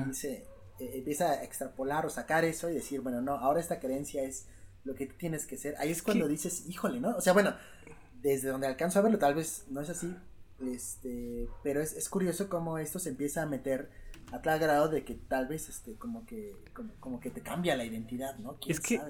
[0.09, 0.33] Y se
[0.79, 4.47] eh, empieza a extrapolar o sacar eso y decir, bueno, no, ahora esta creencia es
[4.85, 5.75] lo que tienes que ser.
[5.79, 7.17] Ahí es cuando dices, híjole, ¿no?
[7.17, 7.55] O sea, bueno,
[8.23, 10.15] desde donde alcanzo a verlo, tal vez no es así,
[10.61, 13.91] este, pero es, es curioso cómo esto se empieza a meter
[14.33, 16.57] a tal grado de que tal vez este como que
[17.01, 18.57] como, que te cambia la identidad, ¿no?
[18.67, 19.01] es que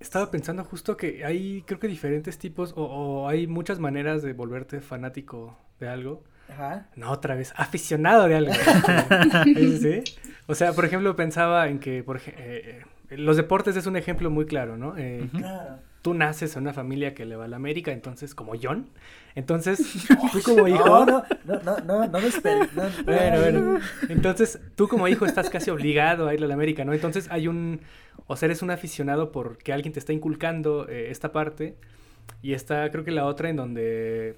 [0.00, 4.80] Estaba pensando justo que hay creo que diferentes tipos o, hay muchas maneras de volverte
[4.80, 6.24] fanático de algo.
[6.48, 6.88] Ajá.
[6.96, 8.52] No, otra vez, aficionado de algo.
[9.44, 10.02] ¿Sí?
[10.46, 12.82] O sea, por ejemplo, pensaba en que por, eh, eh,
[13.16, 14.96] los deportes es un ejemplo muy claro, ¿no?
[14.96, 18.52] Eh, claro tú naces en una familia que le va a la América, entonces, como
[18.62, 18.90] John.
[19.34, 19.78] Entonces,
[20.32, 20.84] tú como hijo.
[20.86, 22.18] No, no, no, no, no, no,
[23.06, 23.80] Bueno, bueno.
[24.10, 26.92] Entonces, tú como hijo estás casi obligado a ir a la América, ¿no?
[26.92, 27.80] Entonces, hay un.
[28.26, 31.74] O sea, eres un aficionado porque alguien te está inculcando eh, esta parte.
[32.42, 34.36] Y está, creo que la otra en donde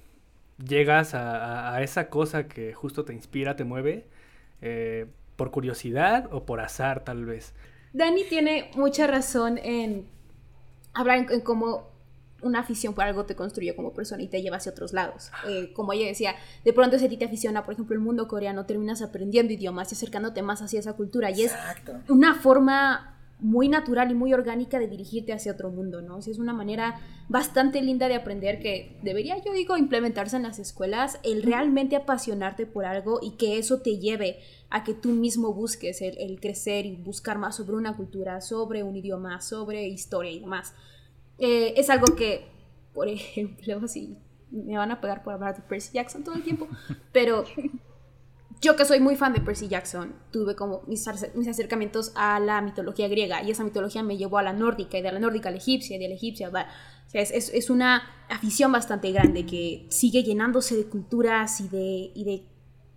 [0.65, 4.05] llegas a, esa cosa que justo te inspira, te mueve,
[4.61, 7.53] eh, por curiosidad o por azar, tal vez.
[7.93, 10.07] Dani tiene mucha razón en
[10.93, 11.87] hablar en, cómo
[12.41, 15.31] una afición por algo te construye como persona y te lleva hacia otros lados.
[15.47, 18.27] Eh, como ella decía, de pronto si a ti te aficiona, por ejemplo, el mundo
[18.27, 21.31] coreano, terminas aprendiendo idiomas y acercándote más hacia esa cultura.
[21.31, 21.55] Y es
[22.07, 26.17] una forma muy natural y muy orgánica de dirigirte hacia otro mundo, ¿no?
[26.17, 31.19] es una manera bastante linda de aprender que debería, yo digo, implementarse en las escuelas,
[31.23, 36.01] el realmente apasionarte por algo y que eso te lleve a que tú mismo busques
[36.01, 40.73] el, crecer y buscar más sobre una cultura, sobre un idioma, sobre historia y demás.
[41.37, 42.49] Eh, es algo que,
[42.93, 44.17] por ejemplo, si
[44.51, 46.67] me van a pegar por hablar de Percy Jackson todo el tiempo,
[47.11, 47.45] pero
[48.61, 53.07] yo que soy muy fan de Percy Jackson, tuve como mis, acercamientos a la mitología
[53.07, 55.59] griega y esa mitología me llevó a la nórdica y de la nórdica a la
[55.59, 56.67] egipcia y de la egipcia a
[57.07, 62.11] o sea, es, es, una afición bastante grande que sigue llenándose de culturas y de,
[62.13, 62.43] y de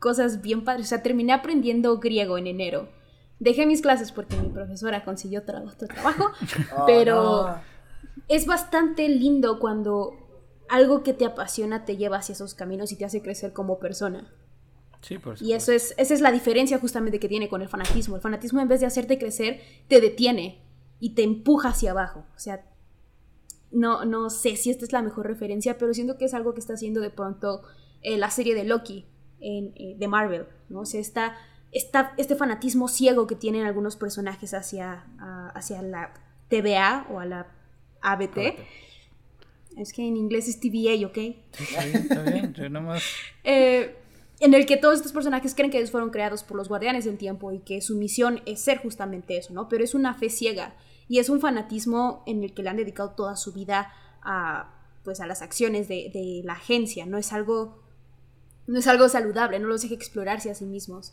[0.00, 0.86] cosas bien padres.
[0.86, 2.88] O sea, terminé aprendiendo griego en enero.
[3.38, 6.30] Dejé mis clases porque mi profesora consiguió otro trabajo,
[6.76, 7.54] oh, pero
[8.28, 10.14] es bastante lindo cuando
[10.68, 14.30] algo que te apasiona te lleva hacia esos caminos y te hace crecer como persona.
[15.00, 18.16] Sí, por y eso es, esa es la diferencia justamente que tiene con el fanatismo.
[18.16, 20.60] El fanatismo en vez de hacerte crecer, te detiene
[20.98, 22.26] y te empuja hacia abajo.
[22.36, 22.66] O sea,
[23.70, 26.60] no, no sé si esta es la mejor referencia, pero siento que es algo que
[26.60, 27.62] está haciendo de pronto
[28.02, 29.06] eh, la serie de Loki
[29.40, 30.80] en, eh, de Marvel, ¿no?
[30.80, 31.34] O sea, está,
[32.16, 35.04] este fanatismo ciego que tienen algunos personajes hacia,
[35.54, 36.12] hacia la
[36.48, 37.46] TVA o a la
[38.02, 38.56] ABT.
[39.76, 41.14] Es que en inglés es TVA, ¿ok?
[41.52, 43.02] Sí, está bien, yo nomás...
[43.44, 43.96] Eh,
[44.40, 47.18] en el que todos estos personajes creen que ellos fueron creados por los guardianes del
[47.18, 49.68] tiempo y que su misión es ser justamente eso, ¿no?
[49.68, 50.74] Pero es una fe ciega
[51.08, 54.74] y es un fanatismo en el que le han dedicado toda su vida a,
[55.04, 57.82] pues, a las acciones de, de la agencia, no es algo
[58.70, 61.12] no es algo saludable, no los deja explorarse a sí mismos.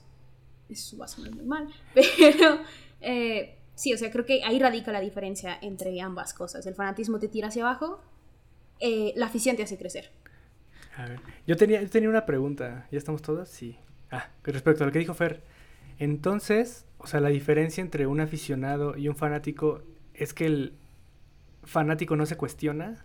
[0.69, 2.59] Eso va a sonar muy mal, pero
[3.01, 6.67] eh, sí, o sea, creo que ahí radica la diferencia entre ambas cosas.
[6.67, 7.99] El fanatismo te tira hacia abajo,
[8.79, 10.11] eh, la afición te hace crecer.
[10.97, 13.49] A ver, yo tenía, yo tenía una pregunta, ¿ya estamos todos?
[13.49, 13.77] Sí.
[14.11, 15.41] Ah, respecto a lo que dijo Fer.
[15.97, 19.81] Entonces, o sea, la diferencia entre un aficionado y un fanático
[20.13, 20.73] es que el
[21.63, 23.03] fanático no se cuestiona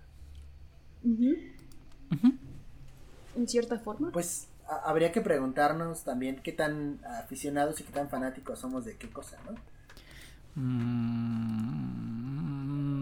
[3.37, 4.11] en cierta forma.
[4.13, 4.49] Pues
[4.85, 9.39] habría que preguntarnos también qué tan aficionados y qué tan fanáticos somos de qué cosa,
[9.47, 9.55] ¿no?
[10.55, 12.13] Mm.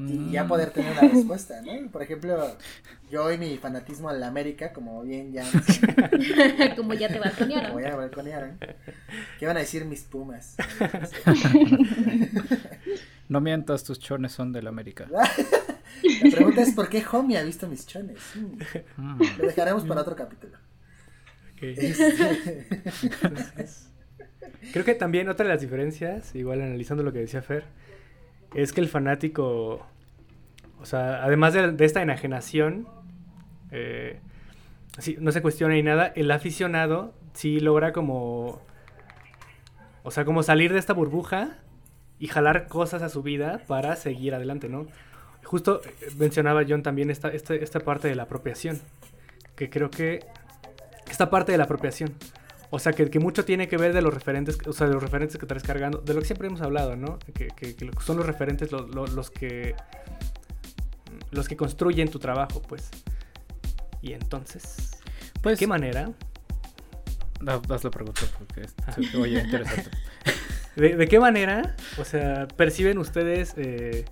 [0.08, 1.72] Y ya poder tener una respuesta, ¿no?
[1.90, 2.56] Por ejemplo,
[3.10, 5.44] yo y mi fanatismo a la América, como bien ya...
[6.76, 7.70] como ya te balconearon.
[7.70, 8.58] Como ya balconearon.
[9.38, 10.56] ¿Qué van a decir mis pumas?
[13.28, 15.06] no mientas, tus chones son del América.
[16.22, 18.18] La pregunta es: ¿por qué Homie ha visto mis chones?
[18.96, 19.20] Mm.
[19.38, 20.57] Lo dejaremos para otro capítulo.
[24.72, 27.64] creo que también otra de las diferencias, igual analizando lo que decía Fer,
[28.55, 29.87] es que el fanático,
[30.81, 32.88] o sea, además de, esta enajenación,
[33.70, 34.18] eh,
[35.18, 38.62] no se cuestiona ni nada, el aficionado sí logra como,
[40.03, 41.59] o sea, como salir de esta burbuja
[42.18, 44.87] y jalar cosas a su vida para seguir adelante, ¿no?
[45.44, 48.81] Justo eh, mencionaba John también esta, esta, esta parte de la apropiación,
[49.57, 50.20] que creo que
[51.11, 52.14] esta parte de la apropiación,
[52.70, 55.03] o sea, que, que, mucho tiene que ver de los referentes, o sea, de los
[55.03, 57.18] referentes que estás cargando, de lo que siempre hemos hablado, ¿no?
[57.35, 59.74] Que, que, que son los referentes los, los, los, que
[61.33, 62.90] los que construyen tu trabajo, pues.
[64.03, 64.92] Y entonces,
[65.42, 66.12] pues, ¿de qué manera?
[67.46, 69.90] Haz la pregunta porque se oye interesante.
[70.76, 74.05] ¿De, ¿De, qué manera, o sea, perciben ustedes eh,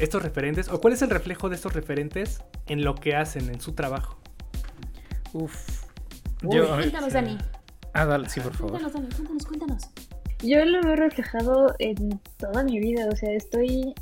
[0.00, 0.68] estos referentes?
[0.68, 4.18] ¿O cuál es el reflejo de estos referentes en lo que hacen, en su trabajo?
[5.32, 5.84] Uf.
[6.42, 7.38] Yo, cuéntanos, Dani.
[7.92, 8.80] Ah, dale, sí, por favor.
[8.80, 9.82] Cuéntanos, Dani, cuéntanos, cuéntanos.
[10.42, 13.94] Yo lo veo reflejado en toda mi vida, o sea, estoy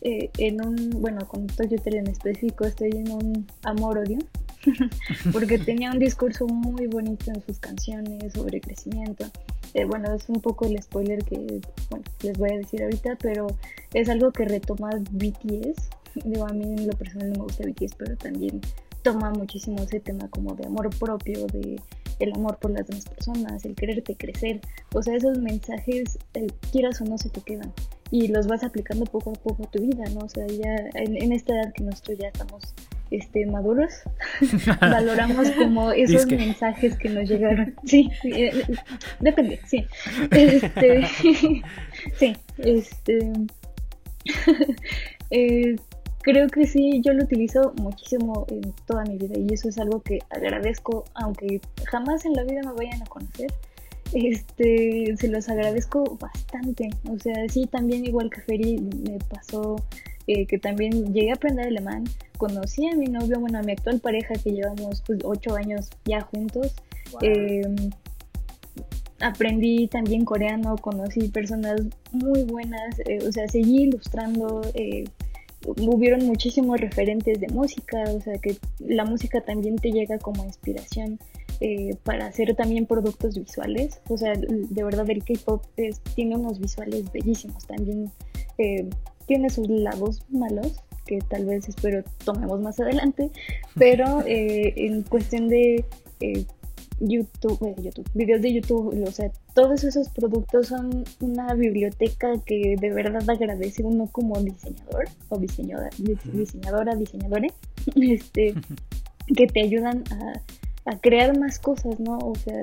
[0.00, 4.18] eh, en un, bueno, con Hotel en específico, estoy en un amor-odio,
[5.32, 9.26] porque tenía un discurso muy bonito en sus canciones sobre crecimiento.
[9.74, 13.46] Eh, bueno, es un poco el spoiler que bueno, les voy a decir ahorita, pero
[13.94, 15.88] es algo que retoma BTS.
[16.24, 18.60] Digo, a mí en lo personal no me gusta BTS, pero también
[19.02, 21.80] toma muchísimo ese tema como de amor propio, de
[22.18, 24.60] el amor por las demás personas, el quererte crecer.
[24.94, 27.72] O sea, esos mensajes, eh, quieras o no, se te quedan.
[28.10, 30.20] Y los vas aplicando poco a poco a tu vida, ¿no?
[30.20, 32.74] O sea, ya en, en esta edad que nosotros ya estamos
[33.12, 33.92] este, maduros,
[34.80, 37.74] valoramos como esos mensajes que nos llegaron.
[37.84, 38.64] Sí, eh,
[39.20, 39.86] depende, sí.
[40.30, 41.06] Este,
[42.18, 43.32] sí, este.
[45.30, 45.76] eh,
[46.22, 50.00] creo que sí, yo lo utilizo muchísimo en toda mi vida y eso es algo
[50.02, 53.52] que agradezco, aunque jamás en la vida me vayan a conocer.
[54.14, 56.90] Este, se los agradezco bastante.
[57.10, 59.76] O sea, sí, también igual que Feri me pasó
[60.26, 62.04] eh, que también llegué a aprender alemán.
[62.38, 66.20] Conocí a mi novio, bueno, a mi actual pareja que llevamos pues, ocho años ya
[66.20, 66.74] juntos.
[67.22, 67.62] Eh,
[69.22, 75.04] aprendí también coreano, conocí personas muy buenas, eh, o sea, seguí ilustrando, eh,
[75.64, 81.18] hubieron muchísimos referentes de música, o sea que la música también te llega como inspiración
[81.64, 85.64] eh, para hacer también productos visuales, o sea, de verdad el K-Pop
[86.16, 88.10] tiene unos visuales bellísimos, también
[88.58, 88.90] eh,
[89.26, 93.30] tiene sus lados malos, que tal vez espero tomemos más adelante,
[93.76, 95.84] pero eh, en cuestión de
[96.98, 102.76] YouTube, eh, YouTube, videos de YouTube, o sea, todos esos productos son una biblioteca que
[102.80, 105.90] de verdad agradece uno como diseñador o diseñadora,
[106.32, 107.52] diseñadora, diseñadores,
[107.94, 108.54] este,
[109.36, 110.40] que te ayudan a,
[110.84, 112.18] a crear más cosas, ¿no?
[112.18, 112.60] O sea,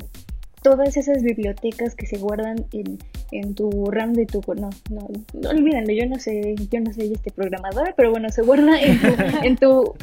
[0.61, 2.99] todas esas bibliotecas que se guardan en,
[3.31, 7.13] en tu RAM de tu no, no, no olvídenlo, yo no sé, yo no soy
[7.13, 9.07] este programador, pero bueno, se guarda en tu,
[9.43, 9.95] en tu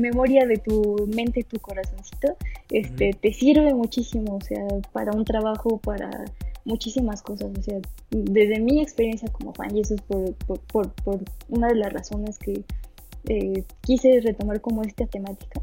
[0.00, 2.36] memoria de tu mente, tu corazoncito,
[2.70, 6.10] este, te sirve muchísimo, o sea, para un trabajo, para
[6.64, 7.78] muchísimas cosas, o sea,
[8.10, 12.38] desde mi experiencia como fan, y eso es por, por, por, una de las razones
[12.38, 12.64] que
[13.28, 15.60] eh, quise retomar como esta temática,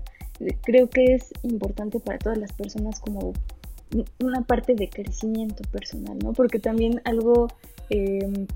[0.62, 3.34] creo que es importante para todas las personas como
[4.22, 6.34] una parte de crecimiento personal, ¿no?
[6.34, 7.48] Porque también algo,
[7.90, 8.48] eh,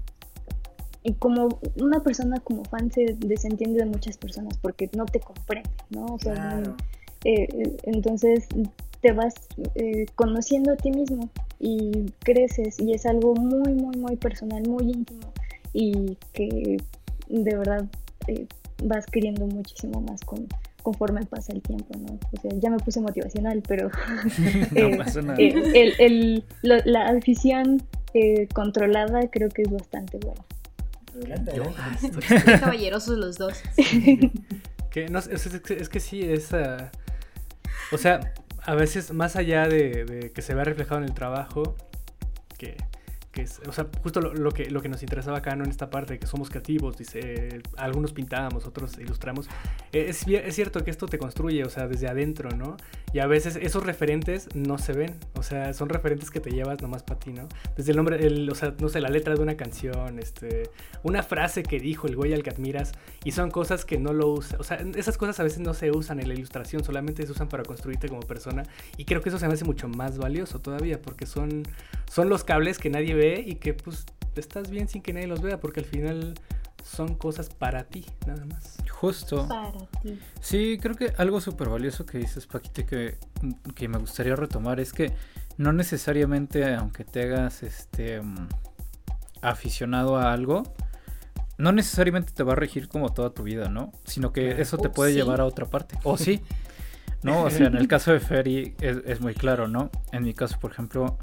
[1.19, 6.05] como una persona como fan se desentiende de muchas personas porque no te comprende, ¿no?
[6.05, 6.63] O sea,
[7.25, 8.47] eh, entonces
[9.01, 9.35] te vas
[9.75, 14.91] eh, conociendo a ti mismo y creces y es algo muy, muy, muy personal, muy
[14.91, 15.31] íntimo
[15.73, 16.77] y que
[17.27, 17.85] de verdad
[18.27, 18.47] eh,
[18.83, 20.47] vas queriendo muchísimo más con,
[20.85, 22.19] conforme pasa el tiempo, ¿no?
[22.31, 23.89] O sea, ya me puse motivacional, pero
[24.75, 24.99] eh,
[25.73, 27.81] El, el, la afición
[28.13, 30.45] eh, controlada creo que es bastante buena.
[32.59, 33.59] caballerosos los dos.
[34.91, 36.53] que, no, es, es, que sí, es...
[36.53, 36.85] Uh,
[37.91, 41.75] o sea, a veces más allá de, de, que se vea reflejado en el trabajo,
[42.59, 42.77] que
[43.67, 45.63] o sea, justo lo, que, nos interesaba acá, ¿no?
[45.63, 49.47] En esta parte, que somos creativos, dice, algunos pintamos, otros ilustramos.
[49.91, 52.77] Eh, es, es, cierto que esto te construye, o sea, desde adentro, ¿no?
[53.15, 56.81] Y a veces esos referentes no se ven, o sea, son referentes que te llevas
[56.81, 57.47] nomás para ti, ¿no?
[57.77, 60.69] Desde el nombre, el, o sea, no sé, la letra de una canción, este,
[61.01, 62.91] una frase que dijo el güey al que admiras,
[63.23, 65.91] y son cosas que no lo usa, o sea, esas cosas a veces no se
[65.91, 68.63] usan en la ilustración, solamente se usan para construirte como persona,
[68.97, 71.63] y creo que eso se me hace mucho más valioso todavía, porque son,
[72.11, 75.41] son los cables que nadie ve y que pues estás bien sin que nadie los
[75.41, 76.35] vea porque al final
[76.85, 78.77] son cosas para ti, nada más.
[78.89, 79.47] Justo.
[79.47, 79.71] Para
[80.03, 80.19] ti.
[80.39, 83.17] Sí, creo que algo súper valioso que dices, Paquite, que,
[83.73, 85.11] que me gustaría retomar es que
[85.57, 88.47] no necesariamente, aunque te hagas este mm,
[89.41, 90.63] aficionado a algo,
[91.57, 93.91] no necesariamente te va a regir como toda tu vida, ¿no?
[94.05, 95.97] Sino que eso te puede llevar a otra parte.
[96.03, 96.41] O sí.
[97.23, 97.43] ¿No?
[97.43, 99.89] O sea, en el caso de Ferry es, es muy claro, ¿no?
[100.11, 101.17] En mi caso, por ejemplo,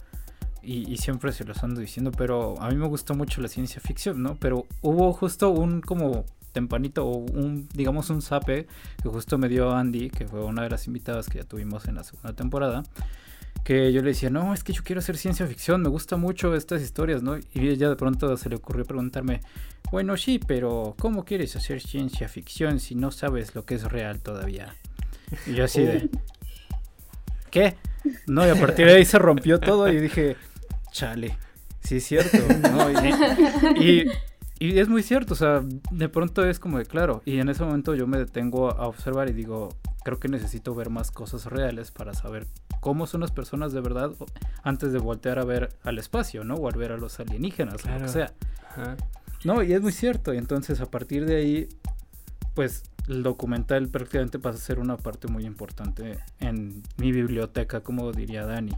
[0.63, 4.23] y, siempre se los ando diciendo, pero a mí me gustó mucho la ciencia ficción,
[4.23, 4.37] ¿no?
[4.37, 8.67] Pero hubo justo un como tempanito o un, digamos, un zape
[9.03, 11.97] que justo me dio Andy, que fue una de las invitadas que ya tuvimos en
[11.97, 12.85] la segunda temporada.
[13.65, 16.55] Que yo le decía, no, es que yo quiero hacer ciencia ficción, me gusta mucho
[16.55, 17.37] estas historias, ¿no?
[17.39, 19.41] Y ella de pronto se le ocurrió preguntarme,
[19.91, 24.21] bueno, sí, pero ¿cómo quieres hacer ciencia ficción si no sabes lo que es real
[24.21, 24.75] todavía?
[25.47, 26.09] Y yo así de,
[27.51, 27.77] ¿qué?
[28.27, 30.37] No, y a partir de ahí se rompió todo y dije,
[30.93, 31.37] chale,
[31.81, 32.39] sí es cierto.
[32.71, 32.91] ¿no?
[33.81, 34.07] Y,
[34.59, 37.23] y, es muy cierto, o sea, de pronto es como de claro.
[37.25, 39.71] Y en ese momento yo me detengo a observar y digo,
[40.05, 42.47] creo que necesito ver más cosas reales para saber
[42.81, 44.13] cómo son las personas de verdad
[44.63, 46.55] antes de voltear a ver al espacio, ¿no?
[46.55, 48.33] O a ver a los alienígenas, lo que sea.
[49.45, 50.35] No, y es muy cierto.
[50.35, 51.69] Y entonces a partir de ahí,
[52.55, 58.13] pues el documental prácticamente pasa a ser una parte muy importante en mi biblioteca, como
[58.13, 58.73] diría Dani.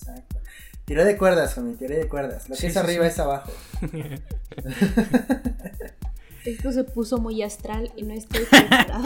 [0.00, 0.36] Exacto.
[0.84, 2.48] Tiré de cuerdas, homie, tiré de cuerdas.
[2.48, 3.52] Lo que es arriba es abajo.
[6.44, 9.04] Esto se puso muy astral y no estoy preparado.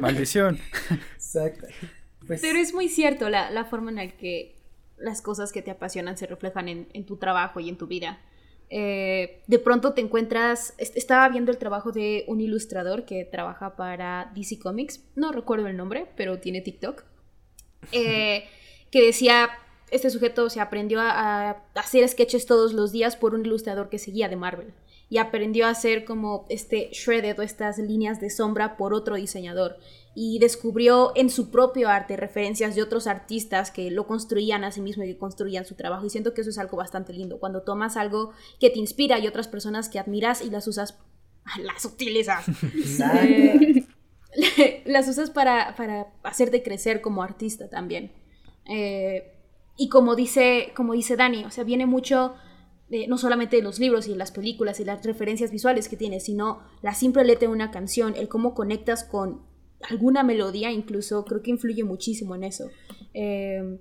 [0.00, 0.58] Maldición.
[1.14, 1.66] Exacto.
[2.26, 4.56] Pues Pero es muy cierto la, la, forma en la que
[4.96, 8.18] las cosas que te apasionan se reflejan en, en tu trabajo y en tu vida.
[8.70, 14.32] Eh, de pronto te encuentras, estaba viendo el trabajo de un ilustrador que trabaja para
[14.34, 17.04] DC Comics, no recuerdo el nombre, pero tiene TikTok,
[17.92, 18.48] eh,
[18.94, 19.50] que decía,
[19.90, 24.28] este sujeto se aprendió a, hacer sketches todos los días por un ilustrador que seguía
[24.28, 24.72] de Marvel
[25.10, 29.78] y aprendió a hacer como este shredded o estas líneas de sombra por otro diseñador
[30.14, 34.80] y descubrió en su propio arte referencias de otros artistas que lo construían a sí
[34.80, 36.06] mismo y que construían su trabajo.
[36.06, 39.26] Y siento que eso es algo bastante lindo, cuando tomas algo que te inspira y
[39.26, 41.00] otras personas que admiras y las usas,
[41.60, 42.44] las utilizas.
[44.56, 48.10] Eh, las usas para, para, hacerte crecer como artista también.
[48.68, 49.32] Eh,
[49.76, 52.34] y como dice, como dice Dani, o sea, viene mucho...
[53.08, 56.60] no solamente de los libros y las películas y las referencias visuales que tienes, sino
[56.82, 59.42] la simple letra de una canción, el cómo conectas con
[59.88, 62.70] alguna melodía incluso, creo que influye muchísimo en eso.
[63.12, 63.78] Em,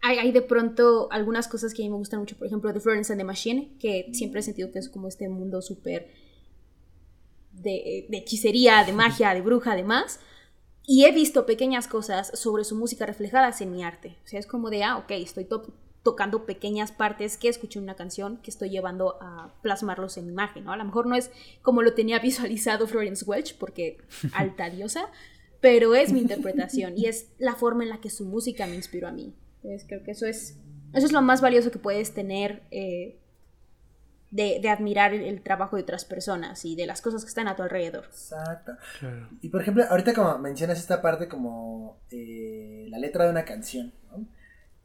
[0.00, 3.12] hay, de pronto algunas cosas que a mí me gustan mucho, por ejemplo, The Florence
[3.12, 6.08] and the Machine, que siempre he sentido que es como este mundo súper
[7.52, 10.18] de, de, hechicería, de magia, de bruja, además.
[10.84, 14.16] Y he visto pequeñas cosas sobre su música reflejadas en mi arte.
[14.24, 15.46] O sea, es como de, ah, ok, estoy
[16.02, 20.64] tocando pequeñas partes que escuché en una canción que estoy llevando a plasmarlos en imagen,
[20.64, 20.72] ¿no?
[20.72, 21.30] A lo mejor no es
[21.62, 23.98] como lo tenía visualizado Florence Welch, porque
[24.34, 25.08] alta diosa,
[25.60, 29.06] pero es mi interpretación y es la forma en la que su música me inspiró
[29.06, 29.32] a mí.
[29.62, 30.58] Entonces creo que eso es,
[30.92, 33.21] eso es lo más valioso que puedes tener eh,
[34.32, 37.62] de, admirar el, trabajo de otras personas y de las cosas que están a tu
[37.62, 38.06] alrededor.
[38.06, 38.72] Exacto.
[39.42, 43.92] Y por ejemplo, ahorita como mencionas esta parte como eh, la letra de una canción,
[44.10, 44.26] ¿no?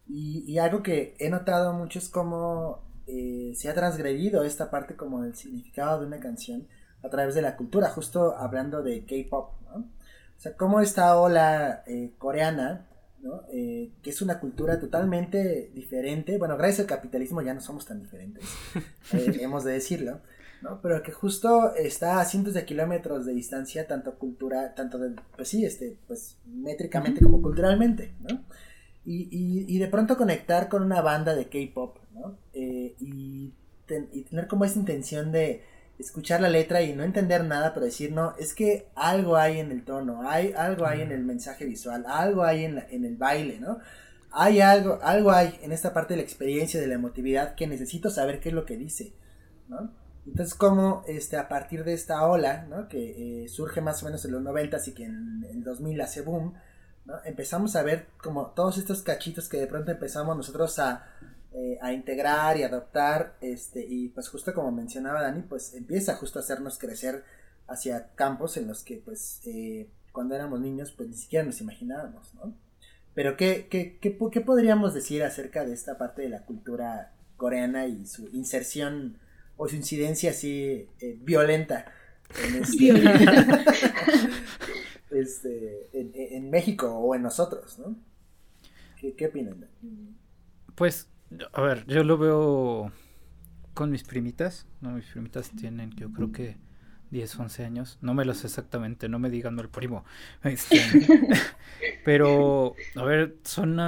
[0.10, 5.24] Y, algo que he notado mucho es cómo eh, se ha transgredido esta parte como
[5.26, 6.68] el significado de una canción
[7.04, 9.76] a través de la cultura, justo hablando de K-pop, ¿no?
[9.76, 12.87] O sea, cómo esta ola eh, coreana,
[13.28, 13.44] ¿no?
[13.52, 18.00] Eh, que es una cultura totalmente diferente, bueno, gracias al capitalismo ya no somos tan
[18.00, 18.46] diferentes,
[19.12, 20.22] hemos de decirlo,
[20.62, 20.82] ¿no?
[20.82, 25.50] Pero que justo está a cientos de kilómetros de distancia, tanto cultura, tanto de, pues
[25.50, 28.44] sí, este, pues métricamente como culturalmente, ¿no?
[29.10, 32.38] Y, de pronto conectar con una banda de K-pop, ¿no?
[32.54, 33.54] Eh, y,
[33.86, 35.64] tener como esa intención de
[36.00, 39.72] escuchar la letra y no entender nada, pero decir, no, es que algo hay en
[39.72, 43.60] el tono, hay algo hay en el mensaje visual, algo hay en, en el baile,
[43.60, 43.80] ¿no?
[44.32, 48.10] Hay algo, algo hay en esta parte de la experiencia, de la emotividad, que necesito
[48.10, 49.14] saber qué es lo que dice,
[49.68, 49.92] ¿no?
[50.28, 52.90] Entonces, como este, a partir de esta ola, ¿no?
[52.90, 56.22] Que eh, surge más o menos en los 90 y que en el 2000 hace
[56.22, 56.54] boom,
[57.24, 61.08] empezamos a ver como todos estos cachitos que de pronto empezamos nosotros a,
[61.60, 66.38] eh, a integrar y adoptar, este, y pues justo como mencionaba Dani, pues empieza justo
[66.38, 67.24] a hacernos crecer
[67.68, 72.36] hacia campos en los que pues eh, cuando éramos niños pues ni siquiera nos imaginábamos,
[72.36, 72.54] ¿no?
[73.16, 77.88] Pero ¿qué, qué, qué, qué podríamos decir acerca de esta parte de la cultura coreana
[77.88, 79.18] y su inserción
[79.56, 81.92] o su incidencia así eh, violenta
[82.44, 82.94] en este,
[85.10, 85.90] este,
[86.38, 87.96] en, México o en nosotros, ¿no?
[89.00, 89.68] ¿Qué, opinan?
[90.76, 91.08] Pues,
[91.54, 92.92] a ver, yo lo veo
[93.74, 94.92] con mis primitas, ¿no?
[94.92, 96.58] Mis primitas tienen, yo creo que
[97.12, 100.04] 10, 11 años, no me lo sé exactamente, no me digan no el primo.
[100.44, 100.78] Este,
[102.06, 103.80] pero, a ver, son,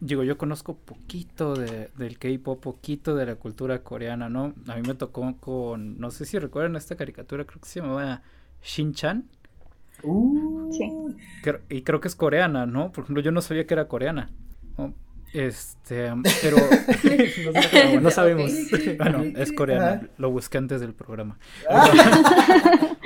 [0.00, 4.54] digo, yo conozco poquito de, del K-pop, poquito de la cultura coreana, ¿no?
[4.68, 8.22] A mí me tocó con, no sé si recuerdan esta caricatura, creo que se llamaba
[8.62, 9.28] Shin-chan.
[10.02, 10.70] Uh.
[11.68, 12.90] y creo que es coreana, ¿no?
[12.92, 14.30] Por ejemplo, yo no sabía que era coreana.
[15.32, 16.12] Este,
[16.42, 16.56] pero
[17.94, 18.50] no, no sabemos.
[18.98, 21.38] Bueno, es coreano, lo busqué antes del programa.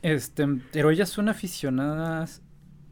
[0.00, 2.40] Este, pero ellas son aficionadas,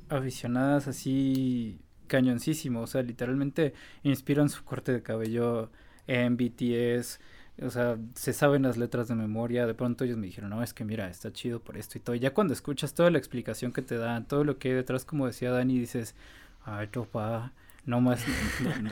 [0.08, 5.70] aficionadas así cañoncísimo, o sea, literalmente inspiran su corte de cabello
[6.08, 7.20] en BTS,
[7.62, 10.74] o sea, se saben las letras de memoria, de pronto ellos me dijeron, no, es
[10.74, 13.72] que mira, está chido por esto y todo, y ya cuando escuchas toda la explicación
[13.72, 16.16] que te dan, todo lo que hay detrás, como decía Dani, dices,
[16.64, 17.52] ay, topa,
[17.86, 18.24] no más,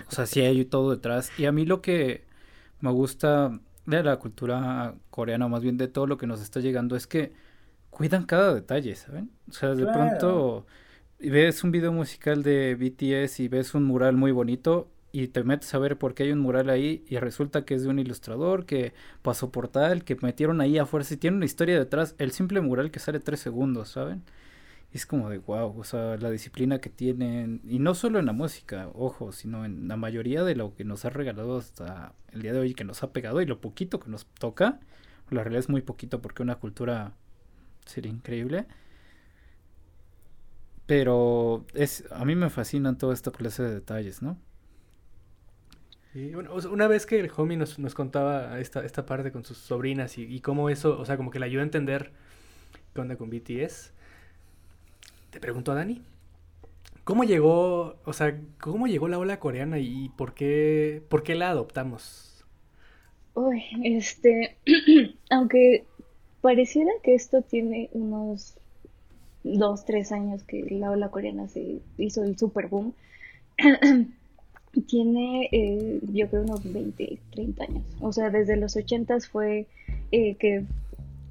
[0.08, 2.24] o sea, sí hay todo detrás, y a mí lo que
[2.80, 6.96] me gusta de la cultura coreana, más bien de todo lo que nos está llegando,
[6.96, 7.32] es que
[7.90, 9.30] cuidan cada detalle, ¿saben?
[9.48, 10.66] O sea, de pronto
[11.18, 15.72] ves un video musical de BTS y ves un mural muy bonito y te metes
[15.74, 18.66] a ver por qué hay un mural ahí y resulta que es de un ilustrador
[18.66, 22.32] que pasó por tal, que metieron ahí a fuerza y tiene una historia detrás, el
[22.32, 24.24] simple mural que sale tres segundos, ¿saben?
[24.94, 28.26] Y es como de wow, o sea, la disciplina que tienen, y no solo en
[28.26, 32.42] la música, ojo, sino en la mayoría de lo que nos ha regalado hasta el
[32.42, 34.78] día de hoy, que nos ha pegado y lo poquito que nos toca,
[35.30, 37.12] la realidad es muy poquito porque una cultura
[37.86, 38.66] sería increíble.
[40.86, 44.38] Pero es, a mí me fascinan toda esta clase de detalles, ¿no?
[46.70, 50.40] una vez que el homie nos, nos contaba esta, esta parte con sus sobrinas y,
[50.40, 52.12] cómo eso, o sea, como que le ayudó a entender
[52.94, 53.93] qué onda con BTS,
[55.34, 56.00] te pregunto a Dani,
[57.02, 61.50] ¿cómo llegó, o sea, cómo llegó la ola coreana y por qué, por qué la
[61.50, 62.44] adoptamos?
[63.34, 64.56] Uy, este,
[65.30, 65.86] aunque
[66.40, 68.54] pareciera que esto tiene unos
[69.42, 72.94] dos, tres años que la ola coreana se hizo el super boom.
[74.86, 77.82] tiene, eh, yo creo, unos 20, 30 años.
[78.00, 79.66] O sea, desde los 80 fue
[80.12, 80.64] eh, que...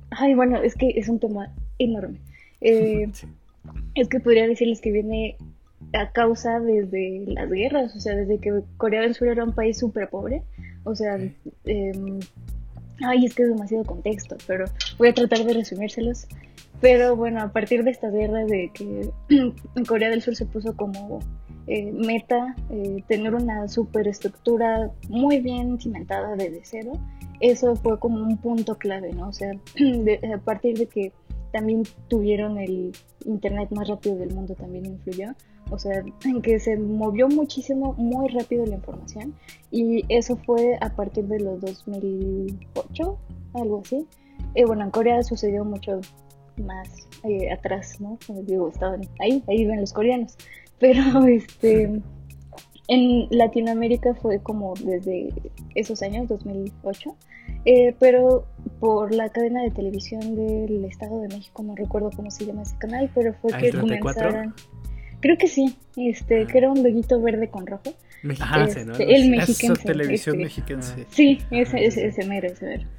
[0.09, 2.17] Ay, bueno, es que es un tema enorme.
[2.65, 3.11] Eh,
[3.95, 5.37] es que podría decirles que viene
[5.93, 9.77] a causa desde las guerras, o sea, desde que Corea del Sur era un país
[9.77, 10.43] súper pobre.
[10.83, 11.17] O sea,
[11.65, 12.19] em,
[13.01, 14.65] Ay, es que es demasiado contexto, pero
[14.97, 16.27] voy a tratar de resumírselos.
[16.79, 19.09] Pero bueno, a partir de esta guerra de que
[19.87, 21.19] Corea del Sur se puso como
[21.67, 26.91] eh, meta eh, tener una superestructura muy bien cimentada desde cero,
[27.39, 29.29] eso fue como un punto clave, ¿no?
[29.29, 29.51] O sea,
[30.33, 31.11] a partir de que
[31.53, 32.91] también tuvieron el
[33.25, 35.33] internet más rápido del mundo, también influyó
[35.73, 39.33] o sea, en que se movió muchísimo, muy rápido la información
[39.71, 43.17] y eso fue a partir de los 2008,
[43.53, 44.05] algo así.
[44.55, 45.99] Eh, bueno, en Corea sucedió mucho
[46.63, 46.89] más
[47.23, 48.19] eh, atrás, ¿no?
[48.27, 50.37] Como digo, estaban ahí, ahí ven los coreanos,
[50.79, 52.01] pero este...
[52.87, 55.29] En Latinoamérica fue como desde
[55.73, 57.15] esos años, 2008,
[57.65, 58.45] eh, pero
[58.79, 62.77] por la cadena de televisión del Estado de México, no recuerdo cómo se llama ese
[62.77, 64.53] canal, pero fue que comenzaron...
[65.21, 66.47] Creo que sí, este, ah.
[66.47, 67.93] que era un loguito verde con rojo.
[68.23, 68.91] Mexiquense, ¿no?
[68.91, 69.73] Este, el mexiquense.
[69.73, 71.05] Eso, televisión este, mexiquense.
[71.09, 72.89] Sí, ese, ese, ese mero, ese mero.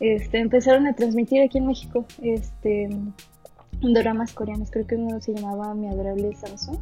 [0.00, 2.88] Este, empezaron a transmitir aquí en México, este,
[3.82, 4.70] dramas coreanos.
[4.70, 6.78] Creo que uno se llamaba Mi adorable Samsung.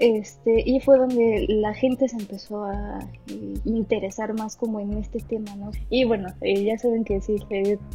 [0.00, 5.18] Este, y fue donde la gente se empezó a eh, interesar más como en este
[5.18, 5.72] tema, ¿no?
[5.90, 7.36] Y bueno, eh, ya saben que sí,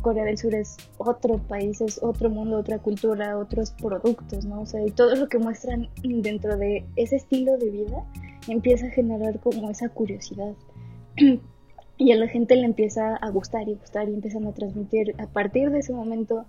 [0.04, 4.62] Corea del Sur es otro país, es otro mundo, otra cultura, otros productos, ¿no?
[4.62, 8.06] O sea, y todo lo que muestran dentro de ese estilo de vida
[8.48, 10.54] empieza a generar como esa curiosidad.
[11.98, 15.26] y a la gente le empieza a gustar y gustar y empiezan a transmitir a
[15.26, 16.46] partir de ese momento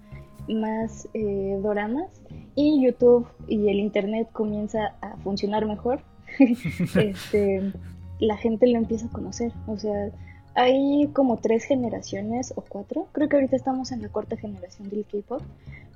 [0.48, 2.08] más eh, doramas
[2.54, 6.00] y YouTube y el Internet comienza a funcionar mejor,
[6.96, 7.72] este,
[8.18, 9.52] la gente lo empieza a conocer.
[9.66, 10.10] O sea,
[10.54, 13.08] hay como tres generaciones o cuatro.
[13.12, 15.42] Creo que ahorita estamos en la cuarta generación del K-pop.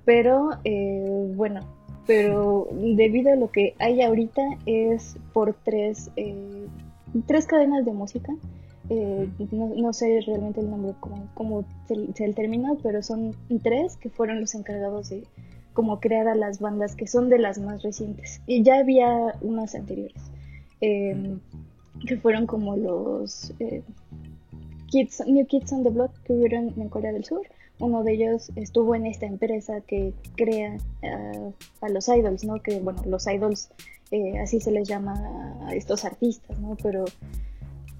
[0.04, 1.60] Pero eh, bueno,
[2.06, 6.66] pero debido a lo que hay ahorita es por tres, eh,
[7.26, 8.32] tres cadenas de música
[8.92, 10.94] eh, no, sé realmente el nombre
[11.34, 15.22] como, se, el término, pero son tres que fueron los encargados de
[15.72, 18.42] como crear a las bandas que son de las más recientes.
[18.48, 20.20] Y ya había unas anteriores,
[20.80, 21.38] em,
[22.04, 23.84] que fueron como los eh,
[24.88, 27.42] Kids, New Kids on the Block que hubieron en Corea del Sur.
[27.78, 30.76] Uno de ellos estuvo en esta empresa que crea
[31.80, 32.60] a los idols, ¿no?
[32.60, 33.70] Que bueno, los idols
[34.10, 36.76] eh, así se les llama a estos artistas, ¿no?
[36.82, 37.04] Pero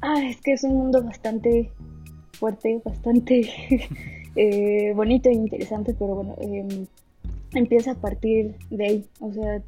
[0.02, 1.70] Ah, es que es un mundo bastante
[2.32, 3.48] fuerte, bastante
[4.36, 6.86] eh, bonito e interesante, pero bueno, em,
[7.52, 9.06] empieza a partir de ahí.
[9.20, 9.62] O sea,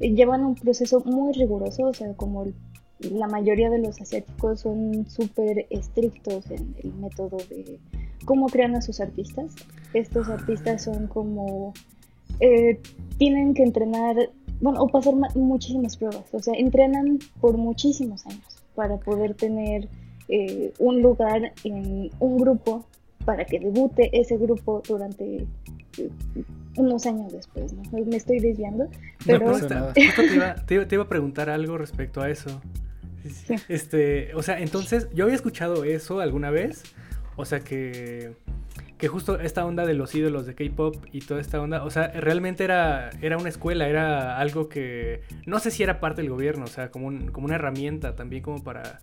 [0.00, 2.46] llevan un proceso muy riguroso, o sea, como
[2.98, 7.78] la mayoría de los asiáticos son súper estrictos en el método de
[8.24, 9.54] cómo crean a sus artistas.
[9.94, 11.72] Estos artistas son como...
[12.40, 12.80] Eh,
[13.16, 18.96] tienen que entrenar bueno, o pasar muchísimas pruebas, o sea, entrenan por muchísimos años para
[18.96, 19.88] poder tener
[20.28, 22.86] eh, un lugar en un grupo
[23.24, 25.48] para que debute ese grupo durante
[25.98, 26.10] eh,
[26.76, 27.82] unos años después, ¿no?
[27.90, 28.88] Me estoy desviando,
[29.26, 29.52] pero...
[29.94, 32.62] te, iba, a preguntar algo respecto a eso.
[33.68, 36.84] Este, o sea, entonces, yo había escuchado eso alguna vez,
[37.34, 38.36] o sea que
[38.98, 42.08] que justo esta onda de los ídolos de K-pop y toda esta onda, o sea,
[42.08, 46.64] realmente era, era una escuela, era algo que no sé si era parte del gobierno,
[46.64, 49.00] o sea, como, como una herramienta también como para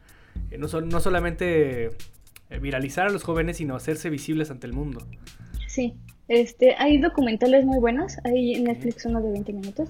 [0.52, 1.86] eh, no, no solamente
[2.50, 5.02] eh, viralizar a los jóvenes, sino hacerse visibles ante el mundo.
[5.68, 5.94] Sí,
[6.28, 9.90] este, hay documentales muy buenos, hay en Netflix uno de 20 minutos.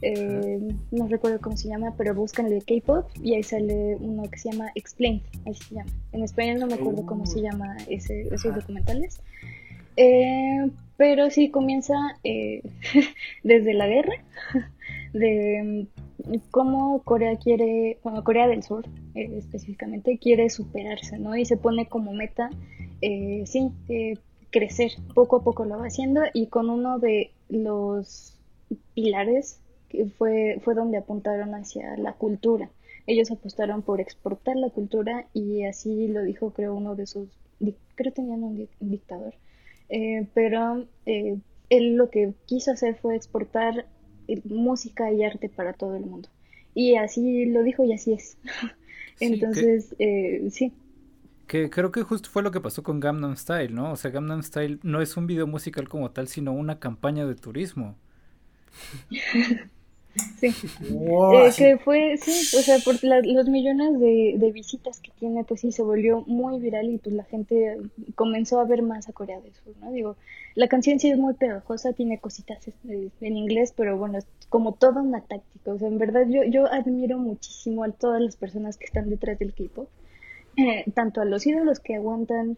[0.00, 0.60] Eh,
[0.92, 4.38] no recuerdo cómo se llama, pero buscan el de K-pop y ahí sale uno que
[4.38, 5.90] se llama Explain, ahí se llama.
[6.12, 9.20] En español no me acuerdo cómo se llama ese, esos documentales.
[9.96, 12.62] Eh, pero sí comienza eh,
[13.42, 14.14] desde la guerra,
[15.12, 15.88] de
[16.24, 21.34] mm, cómo Corea quiere, bueno, Corea del Sur específicamente, quiere superarse, ¿no?
[21.36, 22.50] Y se pone como meta,
[23.00, 23.72] sí,
[24.50, 24.92] crecer.
[25.14, 28.38] Poco a poco lo va haciendo y con uno de los
[28.94, 32.70] pilares que fue, fue donde apuntaron hacia la cultura.
[33.06, 37.28] Ellos apostaron por exportar la cultura y así lo dijo creo uno de sus,
[37.94, 39.34] creo tenían un, dictador,
[39.88, 41.38] eh, pero eh,
[41.70, 43.86] él lo que quiso hacer fue exportar
[44.28, 46.28] eh, música y arte para todo el mundo.
[46.74, 48.36] Y así lo dijo y así es.
[49.20, 49.96] Entonces,
[50.52, 50.72] sí.
[51.46, 53.92] Que creo que justo fue lo que pasó con Gamnam Style, ¿no?
[53.92, 57.34] O sea, Gamnam Style no es un video musical como tal, sino una campaña de
[57.34, 57.96] turismo.
[60.40, 60.54] Sí.
[60.82, 65.72] Eh, que fue, sí, o sea, por los millones de, visitas que tiene, pues sí,
[65.72, 67.76] se volvió muy viral y pues la gente
[68.14, 69.90] comenzó a ver más a Corea del Sur, ¿no?
[69.90, 70.16] Digo,
[70.54, 74.72] la canción sí es muy pegajosa, tiene cositas este, en inglés, pero bueno, es como
[74.72, 78.76] toda una táctica, o sea, en verdad yo, yo admiro muchísimo a todas las personas
[78.76, 79.88] que están detrás del K-pop,
[80.56, 82.56] eh, tanto a los ídolos que aguantan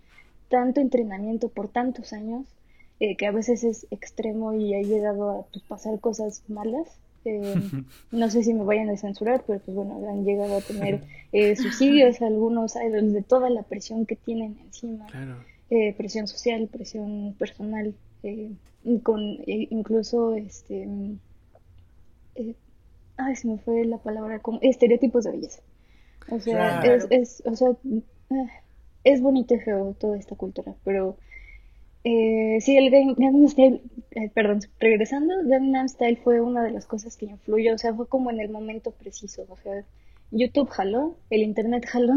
[0.48, 2.46] tanto entrenamiento por tantos años,
[3.00, 7.54] eh, que a veces es extremo y ha llegado a pues, pasar cosas malas, eh,
[8.10, 11.02] no sé si me vayan a censurar, pero pues bueno, han llegado a tener
[11.32, 15.06] eh, subsidios algunos idols de toda la presión que tienen encima,
[15.70, 17.94] eh, presión social, presión personal,
[19.02, 20.88] con incluso este,
[23.16, 25.62] ay, se me fue la palabra, como estereotipos de belleza.
[26.30, 27.70] O sea, es, es, o sea,
[29.04, 31.16] es bonito y feo toda esta cultura, pero
[32.04, 33.82] eh, sí, el Gangnam Style,
[34.12, 38.08] eh, perdón, regresando, Gangnam Style fue una de las cosas que influyó, o sea, fue
[38.08, 39.84] como en el momento preciso, o sea,
[40.30, 42.14] YouTube jaló, el internet jaló,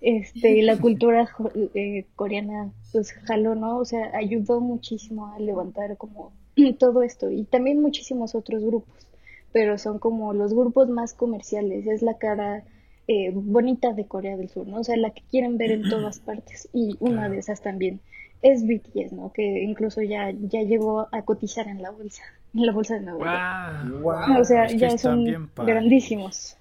[0.00, 1.28] este, la cultura
[1.74, 3.78] eh, coreana pues jaló, ¿no?
[3.78, 6.32] O sea, ayudó muchísimo a levantar como
[6.78, 9.06] todo esto y también muchísimos otros grupos,
[9.52, 12.64] pero son como los grupos más comerciales, es la cara
[13.08, 14.80] eh, bonita de Corea del Sur, ¿no?
[14.80, 18.00] O sea, la que quieren ver en todas partes y una de esas también
[18.42, 19.32] es BTS, ¿no?
[19.32, 22.22] Que incluso ya, ya llegó a cotizar en la bolsa,
[22.54, 24.38] en la bolsa de Nueva York.
[24.38, 26.56] O sea, ya son grandísimos.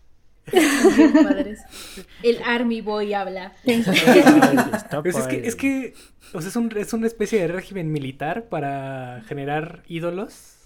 [2.23, 3.53] El Army Boy habla.
[3.65, 5.93] es, que, es que,
[6.33, 10.57] o sea, es, un, es una especie de régimen militar para generar ídolos.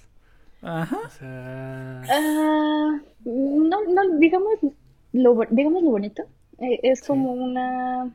[0.61, 0.99] Ajá.
[1.05, 2.01] O sea...
[2.09, 4.53] Ah, no, no, digamos
[5.13, 6.23] lo, digamos lo bonito.
[6.59, 8.11] Eh, es como una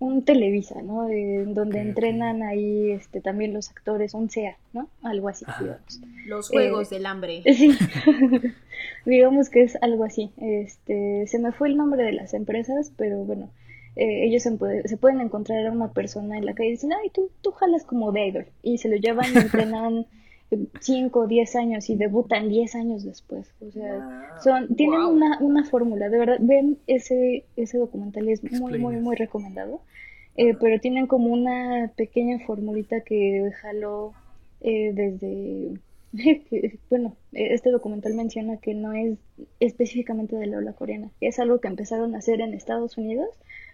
[0.00, 1.08] un Televisa, ¿no?
[1.46, 4.88] donde entrenan ahí este, también los actores, un SEA, ¿no?
[5.02, 6.00] Algo así, digamos.
[6.26, 7.42] Los Juegos eh, del Hambre.
[7.52, 7.76] Sí,
[9.04, 10.30] digamos que es algo así.
[10.40, 13.50] Este, se me fue el nombre de las empresas, pero bueno,
[13.96, 14.56] eh, ellos se,
[14.88, 17.84] se, pueden encontrar a una persona en la calle y dicen, ay, tú, tú jalas
[17.84, 20.06] como de y se lo llevan y entrenan
[20.80, 23.52] 5 o 10 años y debutan 10 años después.
[23.60, 28.78] O sea, son, tienen una, una fórmula, de verdad, ven ese, ese documental, es muy,
[28.78, 29.80] muy, muy recomendado.
[30.36, 34.14] Eh, pero tienen como una pequeña formulita que jaló
[34.60, 35.80] eh, desde...
[36.88, 39.18] bueno, este documental menciona que no es
[39.60, 43.28] específicamente de la ola coreana, es algo que empezaron a hacer en Estados Unidos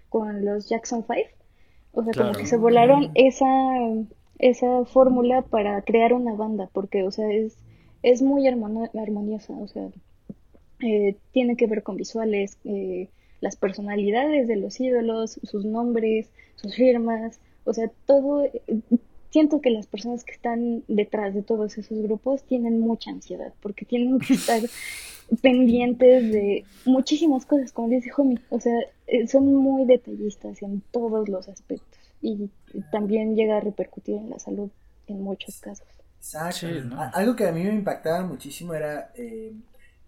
[0.08, 1.28] con los Jackson 5.
[1.92, 3.46] O sea, como que se volaron esa
[4.39, 7.57] esa fórmula para crear una banda, porque, o sea, es,
[8.03, 9.89] es muy armoniosa, o sea,
[10.80, 13.09] eh, tiene que ver con visuales, eh,
[13.41, 18.45] las personalidades de los ídolos, sus nombres, sus firmas, o sea, todo,
[19.30, 23.85] siento que las personas que están detrás de todos esos grupos tienen mucha ansiedad, porque
[23.85, 24.61] tienen que estar
[25.43, 31.28] pendientes de muchísimas cosas, como dice Homie, o sea, eh, son muy detallistas en todos
[31.28, 32.50] los aspectos y
[32.90, 34.70] también llega a repercutir en la salud
[35.06, 35.86] en muchos casos.
[36.16, 36.66] Exacto.
[37.12, 39.52] Algo que a mí me impactaba muchísimo era eh,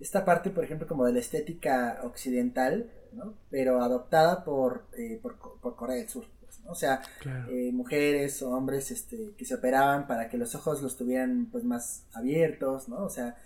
[0.00, 3.34] esta parte, por ejemplo, como de la estética occidental, ¿no?
[3.50, 6.24] Pero adoptada por, eh, por, por, Corea del Sur.
[6.40, 6.72] Pues, ¿no?
[6.72, 7.02] O sea,
[7.50, 11.64] eh, mujeres o hombres este, que se operaban para que los ojos los tuvieran pues
[11.64, 13.04] más abiertos, ¿no?
[13.04, 13.36] O sea,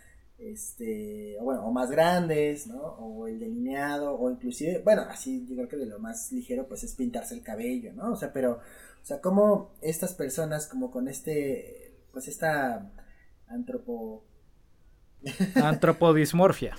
[0.40, 2.80] este, o bueno, o más grandes, ¿no?
[2.80, 6.82] O el delineado, o inclusive, bueno, así yo creo que de lo más ligero pues
[6.82, 8.12] es pintarse el cabello, ¿no?
[8.12, 12.90] O sea, pero, o sea, como estas personas como con este, pues esta
[13.48, 14.24] antropo...
[15.54, 16.76] Antropodismorfia.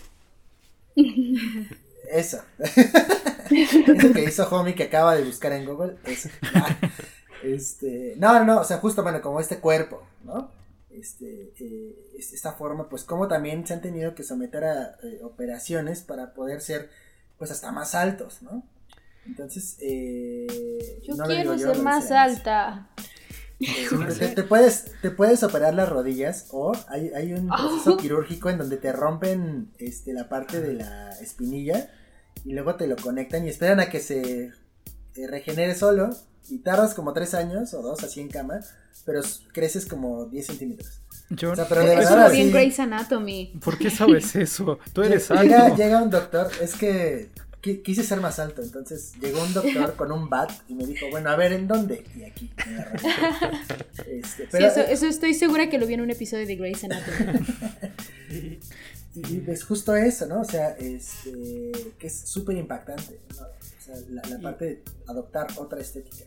[2.11, 2.41] Eso.
[2.57, 6.29] eso que hizo Homie que acaba de buscar en Google, eso.
[7.43, 10.51] Este, no, no, o sea, justo, bueno, como este cuerpo, ¿no?
[10.93, 16.01] Este, eh, esta forma, pues como también se han tenido que someter a eh, operaciones
[16.01, 16.89] para poder ser,
[17.37, 18.63] pues hasta más altos, ¿no?
[19.25, 22.89] Entonces, eh, yo quiero ser más alta.
[24.35, 28.77] te, puedes, te puedes operar las rodillas o hay, hay un proceso quirúrgico en donde
[28.77, 31.91] te rompen este, la parte de la espinilla
[32.43, 34.51] y luego te lo conectan y esperan a que se
[35.15, 36.09] regenere solo
[36.49, 38.59] y tardas como tres años o dos así en cama,
[39.05, 39.21] pero
[39.53, 41.01] creces como 10 centímetros.
[41.29, 43.53] Yo, o sea, pero de verdad, así, bien Grey's Anatomy.
[43.63, 44.79] ¿Por qué sabes eso?
[44.93, 45.77] Tú eres llega, alto.
[45.77, 47.29] Llega un doctor, es que
[47.61, 51.29] quise ser más alto, entonces llegó un doctor con un bat y me dijo, bueno,
[51.29, 52.03] a ver, ¿en dónde?
[52.15, 52.51] Y aquí.
[54.07, 57.45] Este, pero, sí, eso, estoy segura que lo vi en un episodio de Grey's Anatomy.
[59.15, 60.41] y, es justo eso, ¿no?
[60.41, 63.45] O sea, este, que es súper impactante, ¿no?
[63.45, 66.25] O sea, la, la parte de adoptar otra estética.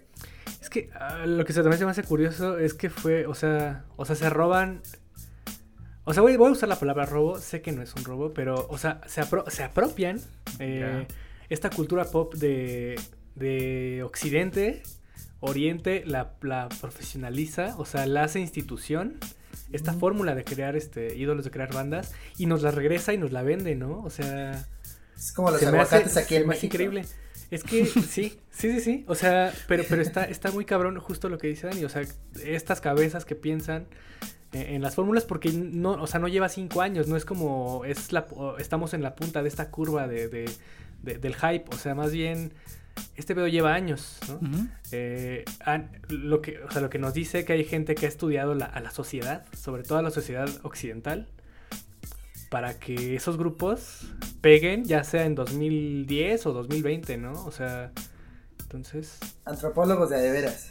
[0.61, 4.05] Es que ah, lo que se me hace curioso es que fue, o sea, o
[4.05, 4.83] sea, se roban
[6.07, 8.67] o sea, voy, a usar la palabra robo, sé que no es un robo, pero,
[8.69, 10.21] o sea, se, se apropian
[10.59, 11.07] eh,
[11.49, 13.01] esta cultura pop de,
[13.35, 14.83] de Occidente,
[15.41, 19.17] Oriente, la, la, profesionaliza, o sea, la hace institución,
[19.73, 23.33] esta fórmula de crear este ídolos, de crear bandas, y nos la regresa y nos
[23.33, 24.03] la vende, ¿no?
[24.03, 24.67] O sea...
[25.17, 26.67] Es como los aguacates aquí en México.
[26.67, 27.07] increíble.
[27.55, 29.05] Es que sí, sí, sí, sí.
[29.07, 31.85] O sea, pero, pero está, está muy cabrón justo lo que dice Dani.
[31.85, 32.03] O sea,
[32.43, 33.87] estas cabezas que piensan
[34.53, 38.13] en las fórmulas porque no, o sea, no lleva cinco años, no es como es
[38.13, 38.27] la,
[38.59, 40.29] estamos en la punta de esta curva de,
[41.03, 42.53] del hype, o sea, más bien
[43.17, 44.69] este video lleva años, ¿no?
[44.93, 45.45] Eh,
[46.09, 48.81] lo, que, o sea, lo que nos dice que hay gente que ha estudiado a
[48.81, 51.29] la sociedad, sobre todo a la sociedad occidental,
[52.55, 54.03] para que esos grupos
[54.41, 57.33] peguen, ya sea en 2010 o 2020, ¿no?
[57.47, 57.91] O sea,
[58.61, 59.19] entonces...
[59.45, 60.71] Antropólogos de veras.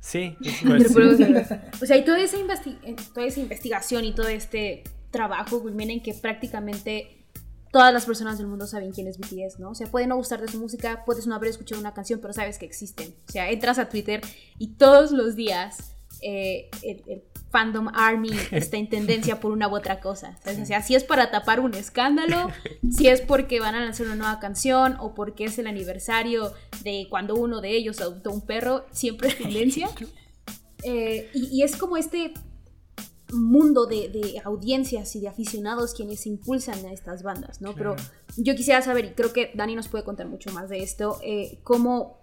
[0.00, 0.36] Sí,
[1.80, 6.02] O sea, y toda esa, eh, toda esa investigación y todo este trabajo culmina en
[6.02, 7.24] que prácticamente
[7.70, 9.70] todas las personas del mundo saben quién es BTS, ¿no?
[9.70, 12.58] O sea, puede no gustarte su música, puedes no haber escuchado una canción, pero sabes
[12.58, 13.14] que existen.
[13.28, 14.20] O sea, entras a Twitter
[14.58, 20.00] y todos los días eh, el, fandom army está en tendencia por una u otra
[20.00, 20.38] cosa.
[20.44, 22.48] O sea, si es para tapar un escándalo,
[22.90, 27.06] si es porque van a lanzar una nueva canción o porque es el aniversario de
[27.10, 29.88] cuando uno de ellos adoptó un perro, siempre es tendencia.
[30.82, 32.32] Eh, y, es como este
[33.34, 37.74] mundo de, audiencias y de aficionados quienes impulsan a estas bandas, ¿no?
[37.74, 37.96] Pero
[38.38, 41.60] yo quisiera saber, y creo que Dani nos puede contar mucho más de esto, eh,
[41.64, 42.19] cómo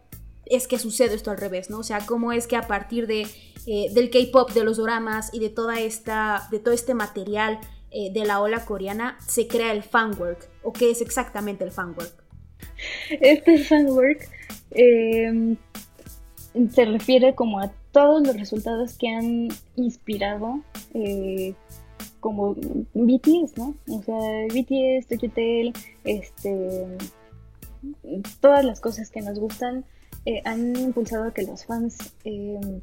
[0.50, 1.80] es que sucede esto al revés, ¿no?
[1.80, 3.28] O sea, cómo es que a partir de,
[3.66, 7.60] eh, del K-pop, de los dramas y de, toda esta, de todo este material
[7.92, 12.24] eh, de la ola coreana se crea el fanwork, o qué es exactamente el fanwork.
[13.10, 14.30] Este fanwork
[14.72, 15.56] eh,
[16.72, 20.62] se refiere como a todos los resultados que han inspirado
[22.20, 22.56] como
[22.94, 23.76] BTS, ¿no?
[23.90, 24.18] O sea,
[24.48, 25.32] BTS, Tokyo
[26.04, 26.98] este,
[28.42, 29.86] todas las cosas que nos gustan
[30.28, 32.82] eh, han impulsado a que los fans eh,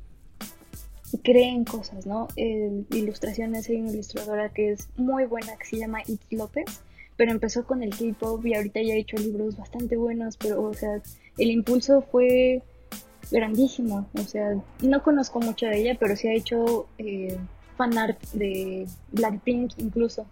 [1.22, 2.26] creen cosas, ¿no?
[2.36, 6.64] ilustraciones, hay una ilustradora que es muy buena que se llama Itz López,
[7.18, 10.72] pero empezó con el K-pop y ahorita ya ha hecho libros bastante buenos, pero, o
[10.72, 11.02] sea,
[11.36, 12.62] el impulso fue
[13.30, 17.36] grandísimo, o sea, no conozco mucho de ella, pero sí ha hecho eh,
[17.76, 20.26] fan art de Blackpink incluso.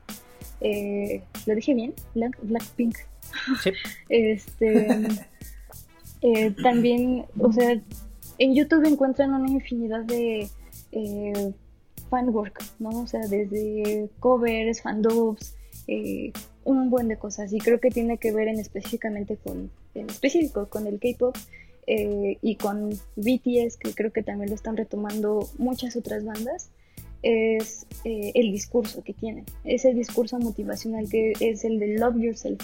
[1.45, 1.93] ¿Lo dije bien?
[2.15, 2.97] Black, Blackpink.
[3.63, 3.71] Sí.
[4.09, 5.27] este
[6.23, 7.81] eh, también, o sea,
[8.39, 10.49] en YouTube encuentran una infinidad de
[10.93, 11.53] eh,
[12.11, 12.91] fanwork, ¿no?
[13.03, 15.55] O sea, desde covers, fandubs,
[15.87, 16.33] eh,
[16.64, 17.53] un buen de cosas.
[17.53, 21.37] Y creo que tiene que ver en específicamente con, en específico con el K-pop
[21.87, 26.70] eh, y con BTS, que creo que también lo están retomando muchas otras bandas.
[27.23, 32.61] Es el discurso que tienen, ese discurso motivacional que es el de love yourself.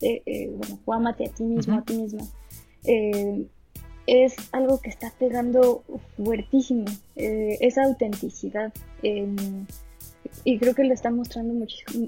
[0.00, 2.26] bueno, amate a ti mismo, a ti misma
[2.84, 3.46] eh,
[4.06, 5.84] es algo que está pegando
[6.16, 8.72] fuertísimo, eh, esa autenticidad.
[10.44, 11.54] y creo que lo está mostrando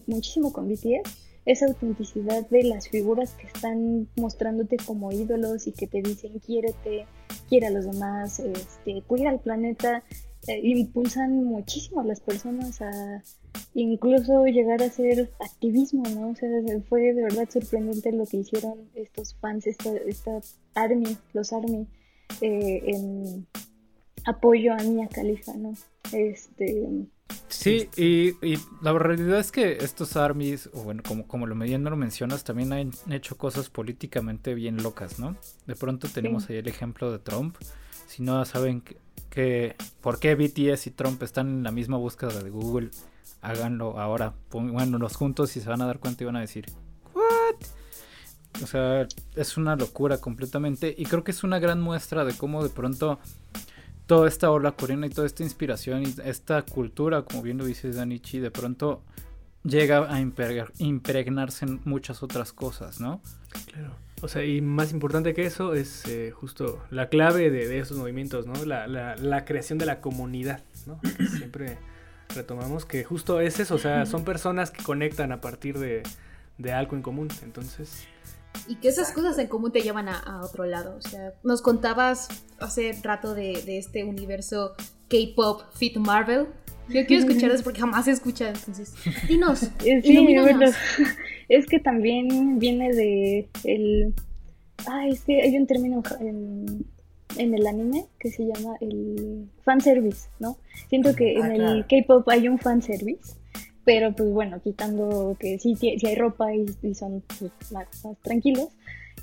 [0.06, 1.10] muchísimo, con BTS.
[1.44, 7.06] esa autenticidad de las figuras que están mostrándote como ídolos y que te dicen quiérete,
[7.48, 10.04] quiere a los demás, este, cuida al planeta,
[10.48, 13.22] eh, impulsan muchísimo a las personas a
[13.74, 16.30] incluso llegar a hacer activismo, ¿no?
[16.30, 16.48] O sea,
[16.88, 20.40] fue de verdad sorprendente lo que hicieron estos fans, esta, esta
[20.74, 21.86] Army, los Army,
[22.40, 23.46] eh, en
[24.24, 25.74] apoyo a Mia Khalifa, ¿no?
[26.12, 27.06] Este,
[27.48, 28.32] Sí, y,
[28.82, 32.72] la realidad es que estos armies, o bueno, como, como lo mediano lo mencionas, también
[32.72, 35.36] han hecho cosas políticamente bien locas, ¿no?
[35.66, 37.56] De pronto tenemos ahí el ejemplo de Trump.
[38.06, 38.82] Si no saben
[39.32, 42.90] que, por qué BTS y Trump están en la misma búsqueda de Google,
[43.40, 46.66] háganlo ahora, pónganlos juntos y se van a dar cuenta y van a decir,
[47.14, 48.62] ¿what?
[48.62, 52.62] O sea, es una locura completamente y creo que es una gran muestra de cómo
[52.62, 53.20] de pronto
[54.04, 57.90] toda esta ola coreana y toda esta inspiración y esta cultura, como bien lo dice
[57.90, 59.02] Danichi, de pronto
[59.64, 63.22] llega a impregnarse en muchas otras cosas, ¿no?
[63.72, 63.94] Claro.
[64.22, 68.46] O sea, y más importante que eso es eh, justo la clave de, esos movimientos,
[68.46, 68.64] ¿no?
[68.64, 71.00] La, la, creación de la comunidad, ¿no?
[71.00, 71.78] Que siempre
[72.34, 76.02] retomamos que justo es eso, o sea, son personas que conectan a partir de,
[76.56, 77.28] de algo en común.
[77.42, 78.06] Entonces,
[78.68, 80.96] y que esas cosas en común te llevan a, otro lado.
[80.96, 84.74] O sea, nos contabas hace rato de, este universo
[85.08, 86.48] K-pop fit Marvel.
[86.88, 88.94] Yo quiero escuchar eso porque jamás he escuchado, entonces,
[89.28, 89.70] dinos.
[89.80, 90.66] Sí, bueno,
[91.48, 94.14] es que también viene de el...
[94.86, 96.84] Ah, es que hay un término en,
[97.36, 100.58] en el anime que se llama el fanservice, ¿no?
[100.88, 103.34] Siento que en ah, el K-pop hay un fanservice
[103.84, 107.86] pero pues bueno, quitando que sí, sí hay ropa y, son pues, más,
[108.22, 108.68] tranquilos,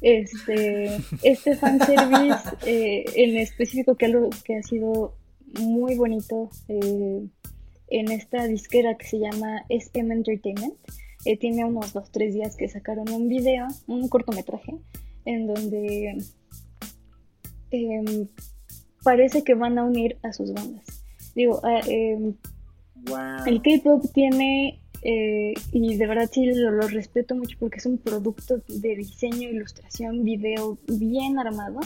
[0.01, 5.13] este, este fanservice eh, en específico que algo que ha sido
[5.59, 7.27] muy bonito eh,
[7.87, 10.75] en esta disquera que se llama SM Entertainment,
[11.25, 14.75] eh, tiene unos dos, tres días que sacaron un video, un cortometraje,
[15.25, 16.23] en donde
[17.71, 18.27] em,
[19.03, 20.85] parece que van a unir a sus bandas.
[21.35, 22.33] Digo, eh,
[23.45, 28.61] el K-pop tiene, eh, y de verdad sí lo, respeto mucho porque es un producto
[28.67, 31.79] de diseño, ilustración, video bien armado.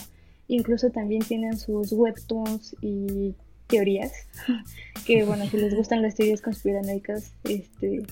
[0.48, 3.34] Incluso también tienen sus webtoons y
[3.74, 4.12] teorías.
[5.06, 8.04] que bueno, si les gustan las teorías conspiranoicas, este,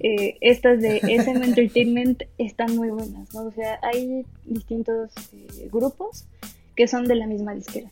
[0.00, 3.42] eh, estas de SM Entertainment están muy buenas, ¿no?
[3.42, 6.24] O sea, hay distintos eh, grupos
[6.74, 7.90] que son de la misma disquera.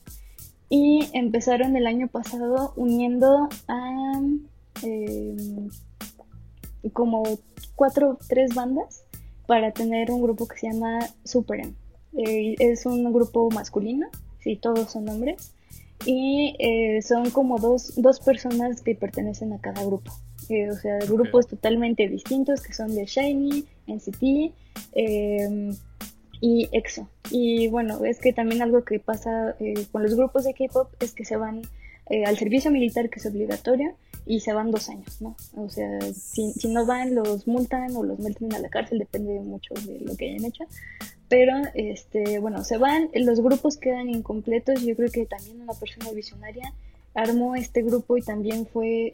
[0.70, 4.20] Y empezaron el año pasado uniendo a
[4.82, 5.36] eh,
[6.92, 7.22] como
[7.74, 9.04] cuatro, tres bandas
[9.46, 11.74] para tener un grupo que se llama Super M.
[12.16, 14.08] Eh, es un grupo masculino,
[14.40, 15.54] sí, todos son hombres,
[16.04, 20.12] y eh, son como dos, dos, personas que pertenecen a cada grupo.
[20.42, 24.22] o sea, grupos totalmente distintos que son de Shiny, NCT
[26.40, 27.08] y EXO.
[27.30, 29.56] Y bueno, es que también algo que pasa
[29.90, 31.62] con los grupos de K-pop es que se van
[32.24, 33.94] al servicio militar, que es obligatorio,
[34.28, 35.34] y se van dos años, ¿no?
[35.56, 39.40] O sea, si, si no van, los multan o los meten a la cárcel, depende
[39.40, 40.64] mucho de lo que hayan hecho.
[41.28, 44.82] Pero, este, bueno, se van, los grupos quedan incompletos.
[44.82, 46.72] Yo creo que también una persona visionaria
[47.14, 49.12] armó este grupo y también fue,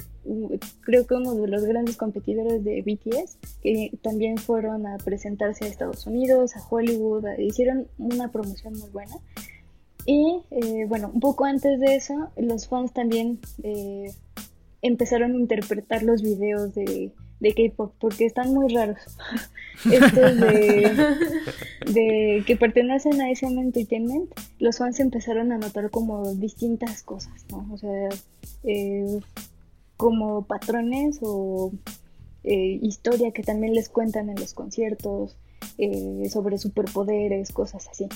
[0.83, 5.69] creo que uno de los grandes competidores de BTS, que también fueron a presentarse a
[5.69, 9.17] Estados Unidos, a Hollywood, hicieron una promoción muy buena.
[10.07, 14.12] Y eh, bueno, un poco antes de eso, los fans también eh,
[14.83, 17.11] empezaron a interpretar los videos de,
[17.45, 18.99] de K-pop porque están muy raros.
[19.84, 27.45] Estos de, que pertenecen a SM Entertainment, los fans empezaron a notar como distintas cosas,
[27.51, 27.68] ¿no?
[27.72, 28.09] O sea,
[28.64, 29.20] eh,
[29.97, 31.72] como patrones o
[32.45, 35.36] eh, historia que también les cuentan en los conciertos,
[35.78, 38.09] eh, sobre superpoderes, cosas así.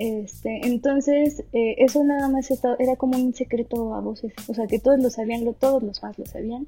[0.00, 4.78] Este, entonces, eh, eso nada más era como un secreto a voces, o sea, que
[4.78, 6.66] todos lo sabían, todos los fans lo sabían,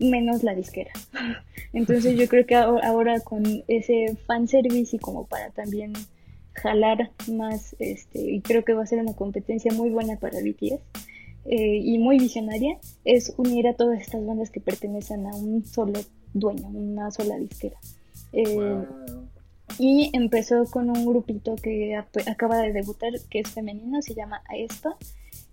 [0.00, 0.90] menos la disquera.
[1.72, 5.92] Entonces yo creo que ahora, con ese fanservice y como para también
[6.54, 10.80] jalar más, este, y creo que va a ser una competencia muy buena para BTS
[11.44, 16.00] eh, y muy visionaria, es unir a todas estas bandas que pertenecen a un solo
[16.34, 17.78] dueño, una sola disquera.
[18.32, 18.84] Eh,
[19.78, 24.96] y empezó con un grupito que acaba de debutar, que es femenino, se llama Aespa.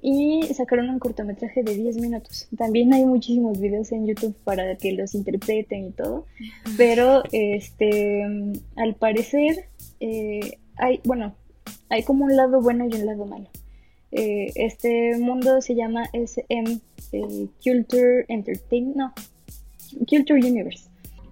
[0.01, 2.47] Y sacaron un cortometraje de 10 minutos.
[2.57, 6.25] También hay muchísimos videos en YouTube para que los interpreten y todo.
[6.77, 8.23] Pero este
[8.77, 9.65] al parecer
[9.99, 11.35] eh, hay, bueno,
[11.89, 13.49] hay como un lado bueno y un lado malo.
[14.11, 16.79] Eh, este mundo se llama SM
[17.11, 19.13] eh, Culture Entertainment, no,
[20.07, 20.88] Culture Universe.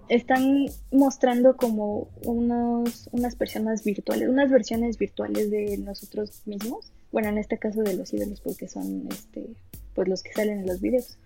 [0.08, 6.92] Están mostrando como unos, unas personas virtuales, unas versiones virtuales de nosotros mismos.
[7.12, 9.46] Bueno, en este caso de los ídolos porque son este,
[9.94, 11.18] pues los que salen en los videos.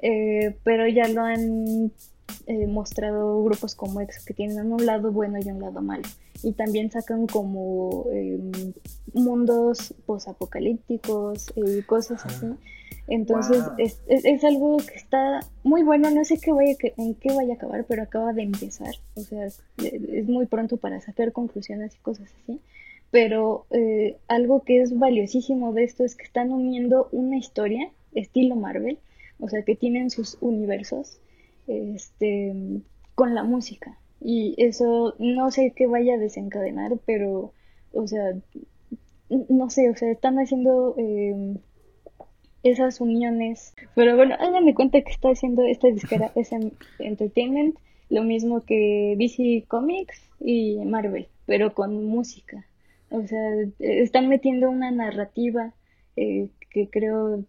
[0.00, 1.92] Eh, pero ya lo han
[2.46, 6.04] eh, mostrado grupos como EXO que tienen un lado bueno y un lado malo.
[6.46, 8.72] Y también sacan como em,
[9.12, 12.46] mundos posapocalípticos y cosas así.
[13.08, 17.54] Entonces es, es, algo que está muy bueno, no sé qué vaya, en qué vaya
[17.54, 18.94] a acabar, pero acaba de empezar.
[19.14, 22.60] O sea, es muy pronto para sacar conclusiones y cosas así.
[23.10, 28.56] Pero eh, algo que es valiosísimo de esto es que están uniendo una historia estilo
[28.56, 28.98] Marvel,
[29.38, 31.18] o sea, que tienen sus universos
[31.66, 32.54] este,
[33.14, 33.98] con la música.
[34.28, 37.52] Y eso no sé qué vaya a desencadenar, pero,
[37.92, 38.34] o sea,
[39.30, 41.58] no sé, o sea, están haciendo em,
[42.64, 43.72] esas uniones.
[43.94, 49.64] Pero bueno, háganme cuenta que está haciendo esta disquera SM Entertainment, lo mismo que DC
[49.68, 52.66] Comics y Marvel, pero con música.
[53.10, 53.38] O sea,
[53.78, 55.72] están metiendo una narrativa
[56.16, 57.44] eh, que creo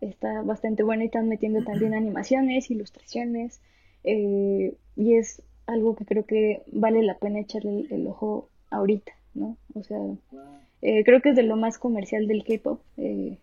[0.00, 3.60] está bastante buena y están metiendo también animaciones, ilustraciones
[4.02, 9.56] eh, y es algo que creo que vale la pena echarle el, ojo ahorita, ¿no?
[9.74, 9.98] O sea,
[10.82, 12.80] eh, creo que es de lo más comercial del K-pop.
[12.96, 13.36] Eh,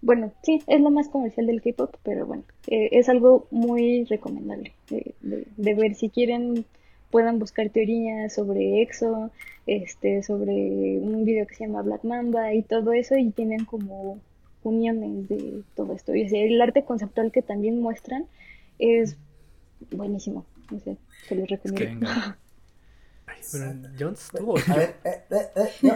[0.00, 5.14] bueno, sí, es lo más comercial del K-pop, pero bueno, es algo muy recomendable de,
[5.56, 5.96] de, ver.
[5.96, 6.64] Si quieren,
[7.10, 9.32] puedan buscar teorías sobre EXO,
[9.66, 14.20] este, sobre un video que se llama Black Mamba y todo eso, y tienen como
[14.62, 16.14] uniones de todo esto.
[16.14, 18.26] Y el arte conceptual que también muestran
[18.78, 19.16] es
[19.90, 20.44] buenísimo.
[20.70, 20.96] No sé,
[21.28, 22.08] se los recomiendo.
[23.52, 24.58] bueno, Jones tuvo.
[24.58, 25.94] A ver, eh, eh, eh, no,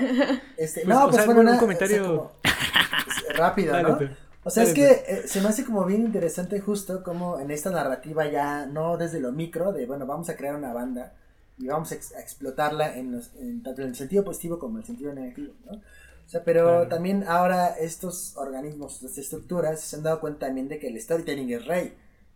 [0.56, 2.32] este, pues, no, pues bueno, un comentario
[3.34, 3.98] rápido, ¿no?
[4.44, 8.26] O sea, es que se me hace como bien interesante justo como en esta narrativa
[8.26, 11.14] ya, no desde lo micro, de bueno, vamos a crear una banda
[11.58, 15.12] y vamos a, explotarla en, en, tanto en el sentido positivo como en el sentido
[15.14, 15.80] negativo, ¿no?
[16.26, 20.78] O sea, pero también ahora estos organismos, estas estructuras, se han dado cuenta también de
[20.78, 21.94] que el storytelling es rey.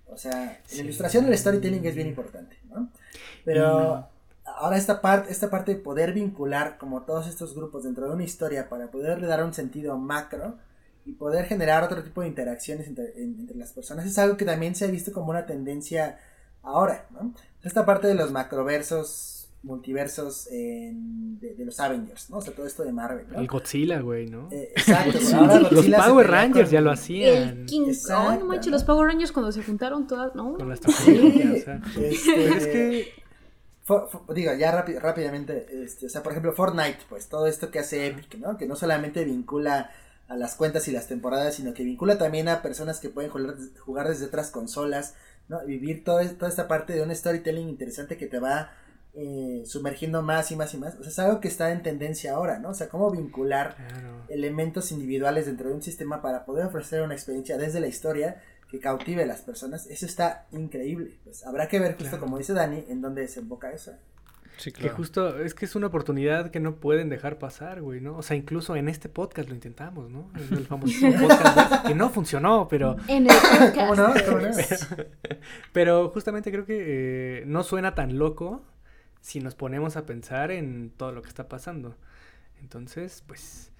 [0.08, 2.88] O sea, en la ilustración el storytelling es bien importante, ¿no?
[3.44, 4.08] Pero
[4.44, 8.24] ahora esta parte, esta parte de poder vincular como todos estos grupos dentro de una
[8.24, 10.56] historia para poderle dar un sentido macro
[11.04, 14.74] y poder generar otro tipo de interacciones entre, entre las personas es algo que también
[14.74, 16.18] se ha visto como una tendencia
[16.62, 17.32] ahora, ¿no?
[17.62, 19.35] Esta parte de los macroversos
[19.66, 22.38] multiversos en, de, los Avengers, ¿no?
[22.38, 23.40] O sea, todo esto de Marvel, ¿no?
[23.40, 24.48] El Godzilla, güey, ¿no?
[24.52, 25.18] Eh, exacto.
[25.70, 27.58] los Power Rangers ya lo hacían.
[27.60, 30.54] El King Kong, no manches, los Power Rangers cuando se juntaron todas, ¿no?
[30.54, 31.82] Con las sí, o sea.
[31.96, 33.12] Este, es que...
[34.34, 38.38] digo, ya rápidamente, este, o sea, por ejemplo, Fortnite, pues todo esto que hace Epic,
[38.38, 38.56] ¿no?
[38.56, 39.90] Que no solamente vincula
[40.28, 43.56] a las cuentas y las temporadas, sino que vincula también a personas que pueden jugar,
[43.80, 45.14] jugar desde otras consolas,
[45.48, 45.64] ¿no?
[45.66, 48.70] Vivir toda, toda esta parte de un storytelling interesante que te va
[49.18, 50.94] eh, sumergiendo más y más y más.
[50.96, 52.68] O sea, es algo que está en tendencia ahora, ¿no?
[52.68, 53.74] O sea, cómo vincular
[54.28, 58.78] elementos individuales dentro de un sistema para poder ofrecer una experiencia desde la historia que
[58.78, 59.86] cautive a las personas.
[59.86, 61.16] Eso está increíble.
[61.24, 63.92] Pues habrá que ver justo como dice Dani, en dónde desemboca eso.
[64.58, 64.90] Sí, claro.
[64.90, 68.18] Que justo es que es una oportunidad que no pueden dejar pasar, güey, ¿no?
[68.18, 70.30] O sea, incluso en este podcast lo intentamos, ¿no?
[70.34, 72.96] En el famoso podcast que no funcionó, pero...
[73.08, 73.74] En el podcast.
[73.74, 74.14] ¿Cómo no?
[75.72, 78.62] Pero, justamente creo que eh, no suena tan loco
[79.26, 81.96] si nos ponemos a pensar en todo lo que está pasando.
[82.60, 83.72] Entonces, pues,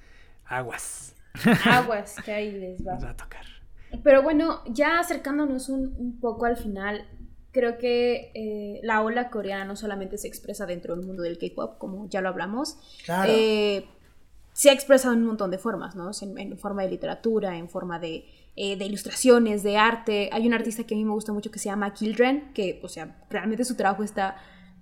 [0.45, 1.15] aguas.
[1.65, 2.95] Aguas, que ahí les va.
[2.95, 3.45] a tocar.
[4.03, 7.07] Pero bueno, ya acercándonos un, poco al final,
[7.53, 11.79] creo que eh, la ola coreana no solamente se expresa dentro del mundo del K-pop,
[11.79, 13.31] como ya lo hablamos, claro.
[13.33, 13.87] eh,
[14.53, 16.11] se ha expresado en un montón de formas, ¿no?
[16.39, 18.25] En, forma de literatura, en forma de,
[18.57, 20.29] eh, de, ilustraciones, de arte.
[20.33, 22.89] Hay un artista que a mí me gusta mucho que se llama Kildren, que, o
[22.89, 24.39] sea, realmente su trabajo está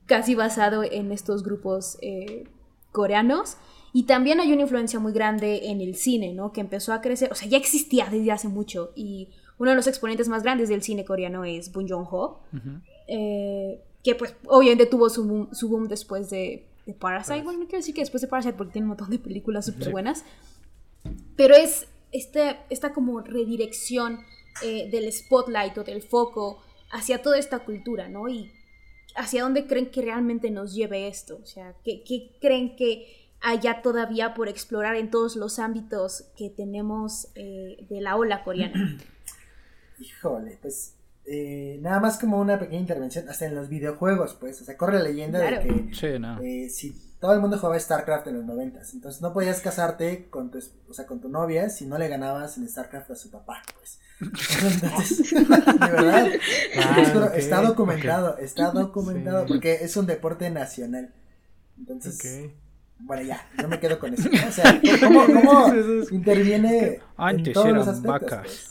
[0.07, 2.45] casi basado en estos grupos eh,
[2.93, 3.57] coreanos.
[3.93, 6.53] Y también hay una influencia muy grande en el cine, ¿no?
[6.53, 8.91] Que empezó a crecer, o sea, ya existía desde hace mucho.
[8.97, 9.29] Y
[9.59, 12.41] uno de los exponentes más grandes del cine coreano es Bong Joon-ho,
[13.07, 16.67] eh, que pues obviamente tuvo su boom, su boom después de,
[16.99, 17.43] Parasite.
[17.43, 19.91] Bueno, no quiero decir que después de Parasite porque tiene un montón de películas súper
[19.91, 20.23] buenas.
[21.35, 24.21] Pero es este, esta como redirección
[24.63, 26.59] eh, del spotlight o del foco
[26.91, 28.29] hacia toda esta cultura, ¿no?
[28.29, 28.53] Y
[29.17, 34.35] hacia dónde creen que realmente nos lleve esto, o sea, ¿qué, creen que haya todavía
[34.35, 38.99] por explorar en todos los ámbitos que tenemos eh, de la ola coreana.
[40.01, 40.95] Híjole, pues
[41.27, 44.95] eh, nada más como una pequeña intervención, hasta en los videojuegos, pues, o sea, corre
[44.95, 49.23] la leyenda de que eh, si todo el mundo jugaba StarCraft en los noventas, entonces
[49.23, 50.59] no podías casarte con tu,
[50.89, 54.01] o sea, con tu novia si no le ganabas en StarCraft a su papá, pues.
[55.33, 56.29] De verdad,
[56.79, 59.49] Ah, está documentado, está documentado, Sí.
[59.49, 61.13] porque es un deporte nacional.
[61.79, 62.51] Entonces,
[63.01, 64.29] bueno, ya, yo me quedo con eso.
[64.31, 64.49] ¿no?
[64.49, 65.25] O sea, ¿cómo,
[66.11, 68.03] interviene en Antes los eran aspectos?
[68.07, 68.41] vacas.
[68.43, 68.71] pues?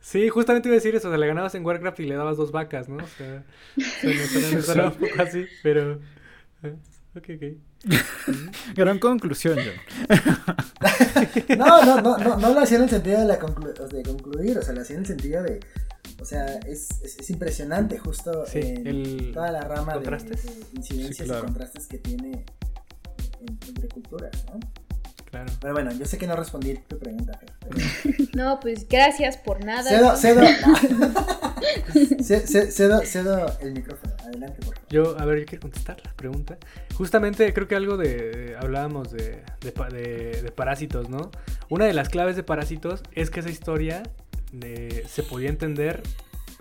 [0.00, 2.36] Sí, justamente iba a decir eso, o sea, le ganabas en Warcraft y le dabas
[2.36, 3.02] dos vacas, ¿no?
[3.02, 3.42] O sea,
[3.76, 6.00] no suena- no suena un poco así, pero...
[6.62, 6.74] eh,
[7.16, 7.42] Ok, ok.
[8.74, 10.16] Gran conclusión, John.
[11.58, 14.58] No, no, no, no, no lo hacía en el sentido de, la conclu- de concluir,
[14.58, 15.60] o sea, lo hacía en el sentido de,
[16.20, 20.04] o sea, es, es, es impresionante justo Sí, en el- toda la rama de,
[20.74, 21.40] incidencias Sí, claro.
[21.42, 22.44] y contrastes que tiene
[23.40, 24.60] en- entre culturas, ¿no?
[25.44, 25.52] Claro.
[25.60, 27.76] Pero bueno, yo sé que no respondí tu pregunta, pero
[28.34, 29.82] No, pues gracias por nada.
[29.90, 30.40] cedo, cedo,
[32.22, 34.88] Ce- ce- cedo, cedo el micrófono, adelante por favor.
[34.90, 36.56] Yo, a ver, yo quiero contestar la pregunta.
[36.94, 38.56] Justamente creo que algo de...
[38.60, 41.30] Hablábamos de, de, pa- de- de parásitos, ¿no?
[41.68, 44.02] Una de las claves de parásitos es que esa historia
[44.52, 46.02] de- se podía entender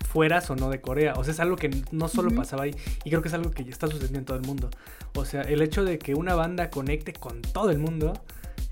[0.10, 1.14] fueras o no de Corea.
[1.18, 2.76] O sea, es algo que no solo pasaba ahí.
[3.04, 4.70] Y creo que es algo que ya está sucediendo en todo el mundo.
[5.16, 8.14] O sea, el hecho de que una banda conecte con todo el mundo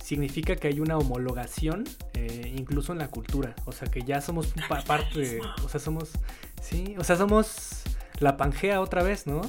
[0.04, 3.56] significa que hay una homologación eh, incluso en la cultura.
[3.66, 5.42] O sea, que ya somos pa- parte de...
[5.64, 6.12] O sea, somos...
[6.62, 7.84] Sí, o sea, somos
[8.20, 9.42] la Pangea otra vez, ¿no?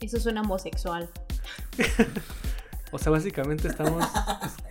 [0.00, 1.08] Eso suena homosexual.
[2.92, 4.04] O sea, básicamente estamos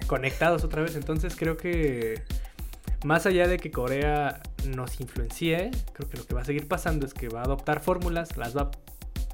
[0.07, 0.95] conectados otra vez.
[0.95, 2.23] Entonces creo que
[3.03, 7.05] más allá de que Corea nos influencie, creo que lo que va a seguir pasando
[7.05, 8.69] es que va a adoptar fórmulas, las va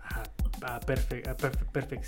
[0.01, 2.07] a, a, perfe- a perfe- perfec-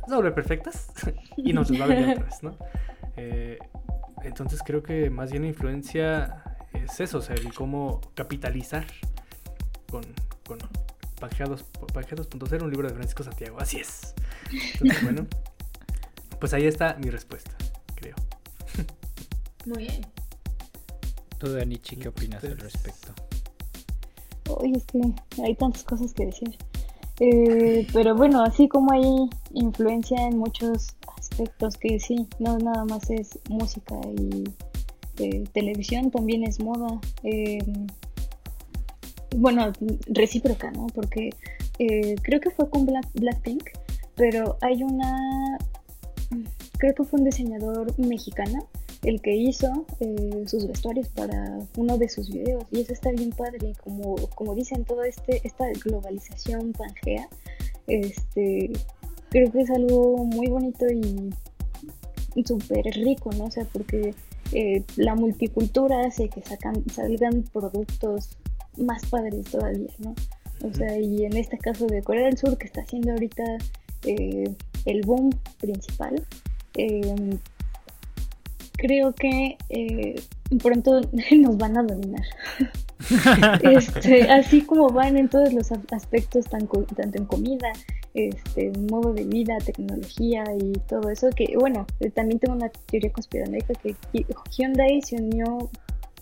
[0.00, 0.88] las va a volver perfectas
[1.36, 2.56] y nos las va a vender otra vez, ¿no?
[3.16, 3.58] Eh,
[4.22, 8.86] entonces creo que más bien la influencia es eso, o sea, el cómo capitalizar
[9.90, 10.04] con,
[10.46, 10.58] con
[11.18, 13.58] Pangea 2- Pangea 2.0, un libro de Francisco Santiago.
[13.60, 14.14] Así es.
[14.74, 15.26] Entonces, bueno,
[16.40, 17.52] pues ahí está mi respuesta,
[17.94, 18.14] creo.
[19.66, 20.06] Muy bien.
[21.38, 23.14] Tú, Danichi, ¿qué opinas al respecto?
[24.48, 25.00] Oye, es que
[25.42, 26.56] hay tantas cosas que decir.
[27.18, 30.96] Eh, pero bueno, así como hay influencia en muchos
[31.80, 34.44] que sí, no nada más es música y
[35.18, 37.00] eh, televisión, también es moda.
[37.22, 37.58] eh,
[39.36, 39.72] bueno,
[40.06, 40.86] recíproca, ¿no?
[40.88, 41.30] Porque
[41.78, 43.64] eh, creo que fue con Black, Blackpink,
[44.16, 45.58] pero hay una,
[46.78, 48.68] creo que fue un diseñador mexicano
[49.02, 53.30] el que hizo eh, sus vestuarios para uno de sus videos y eso está bien
[53.30, 57.26] padre como como dicen toda este esta globalización pangea
[57.86, 58.70] este
[59.30, 61.30] creo que es algo muy bonito y
[62.44, 64.14] súper rico no o sea porque
[64.52, 68.36] eh, la multicultura hace que sacan salgan productos
[68.76, 70.14] más padres todavía no
[70.62, 73.42] o sea y en este caso de Corea del Sur que está haciendo ahorita
[74.06, 74.54] eh,
[74.86, 76.24] el boom principal
[76.74, 77.38] eh,
[78.80, 80.14] creo que eh,
[80.62, 81.00] pronto
[81.36, 82.24] nos van a dominar.
[83.62, 86.84] Este, así como van en todos los aspectos, tanto
[87.18, 87.72] en comida,
[88.14, 93.10] este, modo de vida, tecnología y todo eso, que bueno, eh, también tengo una teoría
[93.12, 94.26] conspiranoica que Hy-
[94.56, 95.70] Hyundai se unió,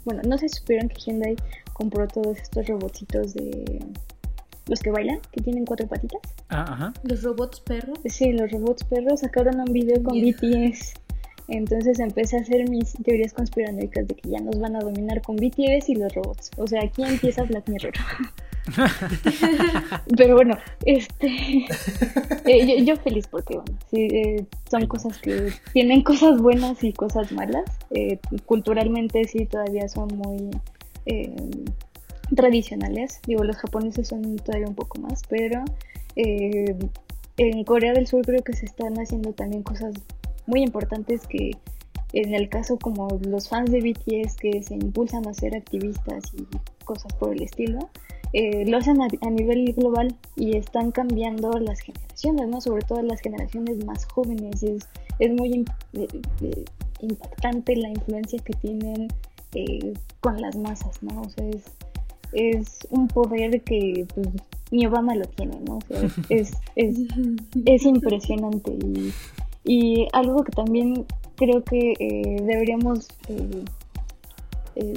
[0.05, 1.37] bueno, no si supieron que Hyundai
[1.73, 3.81] compró todos estos robotcitos de
[4.69, 6.21] los que bailan, que tienen cuatro patitas.
[6.51, 6.93] Ah, ajá.
[7.03, 7.99] Los robots perros.
[8.05, 10.35] Sí, los robots perros sacaron un video con Yeah.
[10.41, 10.95] BTS.
[11.49, 15.37] Entonces empecé a hacer mis teorías conspiranoicas de que ya nos van a dominar con
[15.37, 16.51] BTS y los robots.
[16.59, 17.95] O sea, aquí empieza Black Mirror.
[20.17, 21.27] Pero bueno, este.
[22.45, 26.93] eh, yo, yo feliz porque, bueno, sí, eh, son cosas que tienen cosas buenas y
[26.93, 27.65] cosas malas.
[27.93, 30.51] Eh, culturalmente, sí, todavía son muy.
[31.07, 31.35] eh,
[32.37, 33.21] tradicionales.
[33.27, 35.65] Digo, los japoneses son todavía un poco más, pero
[36.15, 39.95] en Corea del Sur creo que se están haciendo también cosas
[40.49, 41.53] muy importantes que
[42.13, 46.47] en el caso como los fans de BTS que se impulsan a ser activistas y
[46.85, 47.91] cosas por el estilo,
[48.33, 52.61] eh, lo hacen a, a nivel global y están cambiando las generaciones, ¿no?
[52.61, 54.63] Sobre todo las generaciones más jóvenes.
[54.63, 54.89] Es,
[55.19, 56.09] es muy eh,
[56.43, 56.65] eh,
[57.01, 59.09] impactante la influencia que tienen
[59.55, 61.23] eh, con las masas, ¿no?
[61.23, 61.65] O sea, es,
[62.33, 64.29] es un poder que pues,
[64.71, 65.79] ni Obama lo tiene, ¿no?
[65.79, 66.99] O sea, es, es,
[67.65, 69.13] es impresionante y,
[69.69, 71.05] y algo que también
[71.37, 73.65] creo que eh, deberíamos eh,
[74.77, 74.95] eh,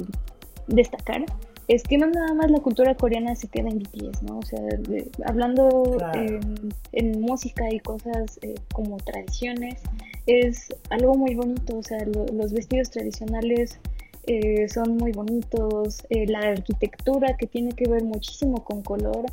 [0.66, 1.24] destacar
[1.68, 4.38] es que no nada más la cultura coreana se queda en BTS, ¿no?
[4.40, 6.20] O sea, de- hablando Claro.
[6.20, 9.80] en, en música y cosas eh, como tradiciones,
[10.26, 13.78] es algo muy bonito, o sea, lo- los vestidos tradicionales
[14.26, 19.24] eh, son muy bonitos, eh, la arquitectura que tiene que ver muchísimo con color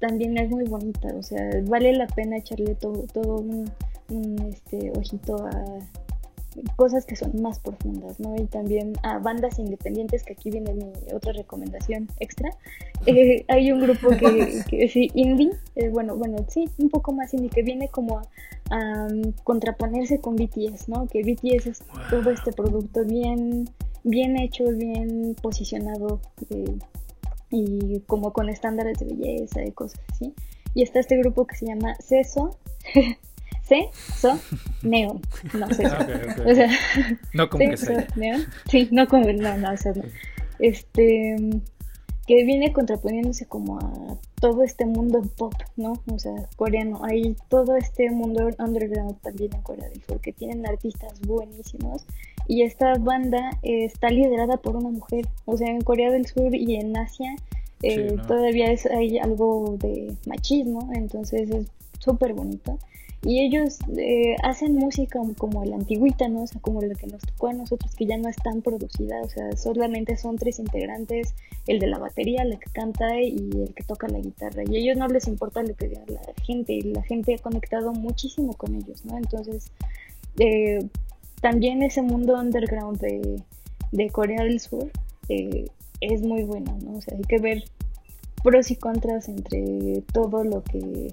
[0.00, 3.70] también es muy bonita, o sea, vale la pena echarle todo, todo un,
[4.08, 5.80] un, este, ojito a,
[6.76, 8.34] cosas que son más profundas, ¿no?
[8.36, 12.50] Y también a bandas independientes, que aquí viene mi otra recomendación extra.
[13.08, 17.32] Eh, hay un grupo que, que sí, indie, eh, bueno, bueno, sí, un poco más
[17.34, 18.20] indie, que viene como
[18.70, 19.08] a,
[19.44, 21.06] contraponerse con BTS, ¿no?
[21.06, 23.68] Que BTS es todo este producto bien,
[24.02, 26.76] bien hecho, bien posicionado eh,
[27.50, 30.34] y como con estándares de belleza y cosas así.
[30.74, 32.58] Y está este grupo que se llama CESO.
[33.66, 34.38] C, so,
[34.82, 35.20] neon.
[35.54, 35.84] No sé.
[36.46, 36.70] O sea,
[37.32, 38.06] no como que sea.
[38.16, 38.44] Neon.
[38.70, 40.02] Sí, no como, no, no, o sea, no.
[40.58, 41.36] Este,
[42.26, 45.94] que viene contraponiéndose como a todo este mundo pop, ¿no?
[46.12, 47.04] O sea, coreano.
[47.04, 52.04] Hay todo este mundo underground también en Corea del Sur, que tienen artistas buenísimos.
[52.48, 55.26] Y esta banda está liderada por una mujer.
[55.44, 57.34] O sea, en Corea del Sur y en Asia
[57.82, 61.66] eh, todavía es, hay algo de machismo, entonces es
[61.98, 62.78] súper bonito.
[63.22, 66.42] Y ellos eh, hacen música como la antigüita, ¿no?
[66.42, 69.20] O sea, como la que nos tocó a nosotros, que ya no es tan producida,
[69.22, 71.34] o sea, solamente son tres integrantes,
[71.66, 74.62] el de la batería, la que canta y el que toca la guitarra.
[74.68, 77.92] Y ellos no les importa lo que diga la gente, y la gente ha conectado
[77.92, 79.16] muchísimo con ellos, ¿no?
[79.16, 79.72] Entonces,
[80.38, 80.86] eh,
[81.40, 83.42] también ese mundo underground de,
[83.92, 84.90] de Corea del Sur
[85.28, 85.66] eh,
[86.00, 86.98] es muy bueno, ¿no?
[86.98, 87.64] O sea, hay que ver
[88.42, 91.12] pros y contras entre todo lo que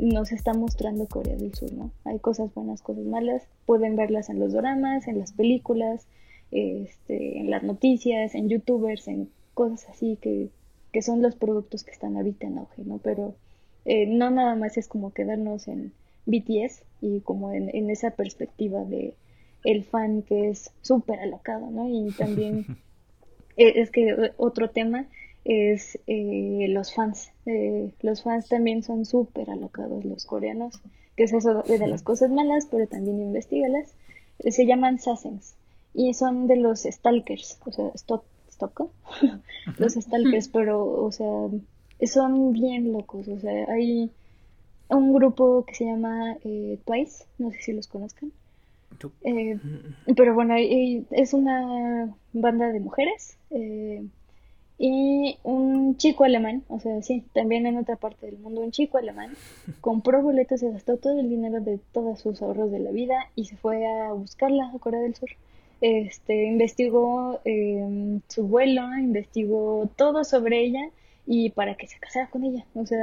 [0.00, 1.90] nos está mostrando Corea del Sur, ¿no?
[2.04, 6.06] Hay cosas buenas, cosas malas, pueden verlas en los dramas, en las películas,
[6.50, 10.50] este, en las noticias, en youtubers, en cosas así que,
[10.92, 12.98] que son los productos que están ahorita en auge, ¿no?
[12.98, 13.34] Pero
[13.84, 15.92] eh, no nada más es como quedarnos en
[16.26, 19.14] BTS y como en, en esa perspectiva de
[19.64, 21.88] el fan que es súper alocado, ¿no?
[21.88, 22.66] Y también
[23.56, 25.06] eh, es que otro tema
[25.46, 27.30] es eh, los fans.
[27.46, 30.80] Eh, los fans también son súper alocados, los coreanos,
[31.16, 33.94] que es eso de las cosas malas, pero también investigalas.
[34.40, 35.54] Eh, se llaman sassens
[35.94, 38.24] y son de los stalkers, o sea, stop,
[39.78, 41.48] los stalkers, pero, o sea,
[42.06, 44.10] son bien locos, o sea, hay
[44.88, 46.36] un grupo que se llama
[46.84, 48.32] Twice, no sé si los conozcan.
[50.16, 53.38] pero bueno, es una banda de mujeres
[54.78, 58.98] y un chico alemán, o sea, sí, también en otra parte del mundo, un chico
[58.98, 59.32] alemán
[59.80, 63.46] compró boletos, se gastó todo el dinero de todos sus ahorros de la vida y
[63.46, 65.30] se fue a buscarla a Corea del Sur.
[65.80, 70.90] Este, investigó em, su vuelo, investigó todo sobre ella
[71.26, 72.64] y para que se casara con ella.
[72.74, 72.98] O sea,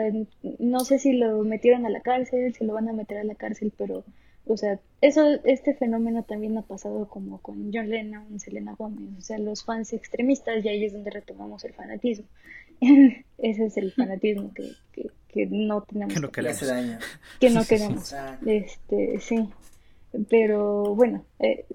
[0.60, 3.36] no sé si lo metieron a la cárcel, si lo van a meter a la
[3.36, 4.04] cárcel, pero
[4.46, 9.22] o sea, eso, este fenómeno también ha pasado como con John Lennon, Selena Gomez, o
[9.22, 12.26] sea, los fans extremistas y ahí es donde retomamos el fanatismo.
[13.38, 14.72] Ese es el fanatismo que,
[15.28, 16.14] que, no tenemos.
[16.14, 16.62] Que no queremos.
[17.40, 18.16] Que no queremos.
[18.46, 19.50] este, sí.
[20.30, 21.66] Pero bueno, eh,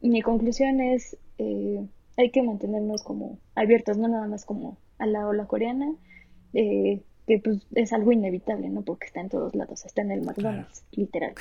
[0.00, 1.86] mi conclusión es, eh,
[2.16, 5.94] hay que mantenernos como abiertos, no nada más como a la ola coreana,
[6.54, 8.82] eh, que pues es algo inevitable, ¿no?
[8.82, 11.34] Porque está en todos lados, está en el McDonald's, literal.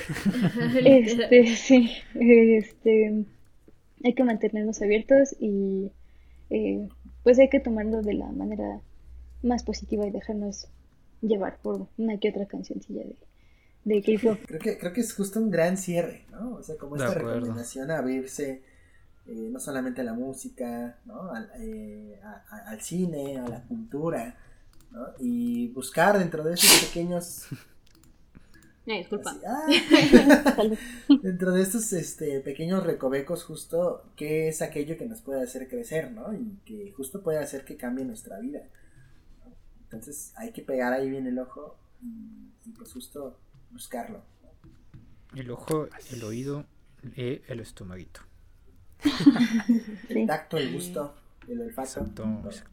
[0.84, 3.26] este, sí, este,
[4.04, 5.92] hay que mantenernos abiertos y
[6.50, 6.88] eh,
[7.24, 8.82] pues hay que tomarlo de la manera
[9.44, 10.68] más positiva y dejarnos
[11.22, 13.16] llevar por una que otra cancioncilla de,
[13.84, 14.40] de K-pop.
[14.48, 16.56] Creo que, creo que es justo un gran cierre, ¿no?
[16.56, 18.64] O sea, como esta recomendación a abrirse
[19.28, 21.32] eh, no solamente a la música, ¿no?
[21.32, 22.20] Al, eh,
[22.50, 24.36] al cine, a la cultura,
[25.20, 27.48] y buscar dentro de esos pequeños...
[28.86, 29.36] disculpa.
[29.48, 29.68] Ah,
[31.22, 36.12] dentro de estos este, pequeños recovecos justo qué es aquello que nos puede hacer crecer,
[36.12, 36.34] ¿no?
[36.34, 38.62] Y que justo puede hacer que cambie nuestra vida.
[39.84, 43.40] Entonces hay que pegar ahí bien el ojo y, pues justo
[43.72, 44.24] buscarlo.
[45.36, 46.66] El ojo, el oído
[47.16, 48.22] y el estomaguito.
[50.10, 51.16] El tacto, el gusto.
[51.48, 52.26] El Exacto,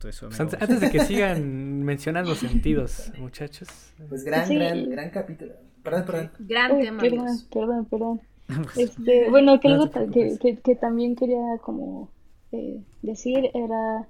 [0.09, 0.29] eso.
[0.39, 3.69] Antes de que sigan mencionando sentidos, muchachos.
[4.09, 5.55] Pues gran, gran, gran capítulo.
[5.83, 6.31] Perdón, perdón.
[6.39, 7.01] Gran tema.
[7.01, 8.21] Perdón, perdón, perdón.
[8.77, 12.11] Este, bueno, que algo que, que, que, también quería como
[12.51, 14.07] eh, decir era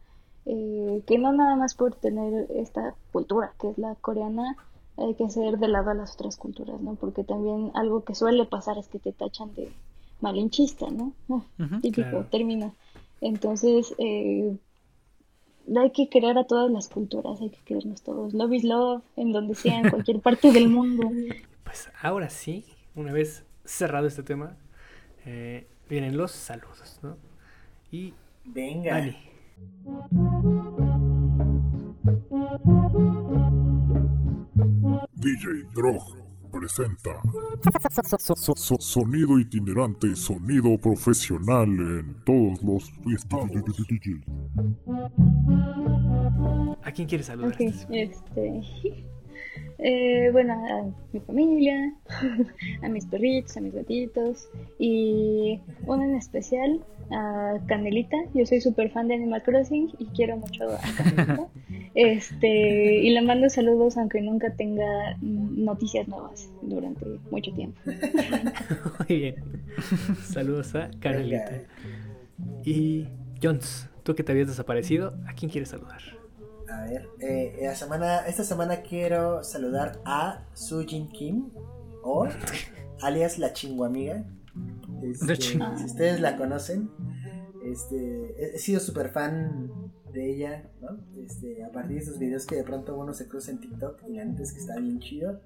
[0.47, 4.57] eh, que no nada más por tener esta cultura, que es la coreana,
[4.97, 6.95] hay que hacer de lado a las otras culturas, ¿no?
[6.97, 9.73] Porque también algo que suele pasar es que te tachan de
[10.21, 11.15] malinchista, ¿no?
[11.83, 12.75] típico término.
[13.23, 14.57] Entonces, eh,
[15.77, 18.35] hay que querer a todas las culturas, hay que querernos todos.
[18.35, 21.09] Love is love, en donde sea, en cualquier parte del mundo.
[21.65, 24.57] Pues ahora sí, una vez cerrado este tema,
[25.25, 27.17] eh, vienen los saludos, ¿no?
[27.91, 28.13] Y.
[28.45, 28.95] Venga.
[28.95, 29.17] Dani.
[35.15, 36.22] DJ Drog
[36.53, 37.21] presenta
[38.79, 42.93] Sonido itinerante, sonido profesional en todos los
[46.85, 47.53] ¿A quién quieres saludar?
[47.53, 47.61] Ok,
[47.91, 48.61] este.
[49.79, 51.95] Eh, bueno, a mi familia,
[52.83, 54.49] a mis perritos, a mis gatitos
[54.79, 56.81] y uno en especial
[57.11, 58.17] a Canelita.
[58.35, 61.49] Yo soy súper fan de Animal Crossing y quiero mucho a Canelita.
[61.95, 67.79] Este, y le mando saludos aunque nunca tenga noticias nuevas durante mucho tiempo.
[69.09, 69.35] Muy bien.
[70.23, 71.65] Saludos a Carolita.
[72.65, 73.09] Y
[73.43, 76.22] Jones, tú que te habías desaparecido, ¿a quién quieres saludar?
[76.73, 81.51] A ver, eh, la semana, esta semana quiero saludar a Sujin Kim,
[82.03, 82.27] o
[83.03, 84.25] alias la chinguamiga.
[85.03, 86.91] Este, si ustedes la conocen,
[87.65, 89.71] este, he, he sido súper fan
[90.13, 90.99] de ella, ¿no?
[91.17, 94.15] Este, a partir de esos videos que de pronto uno se cruza en TikTok y
[94.15, 95.41] la neta es que está bien chido.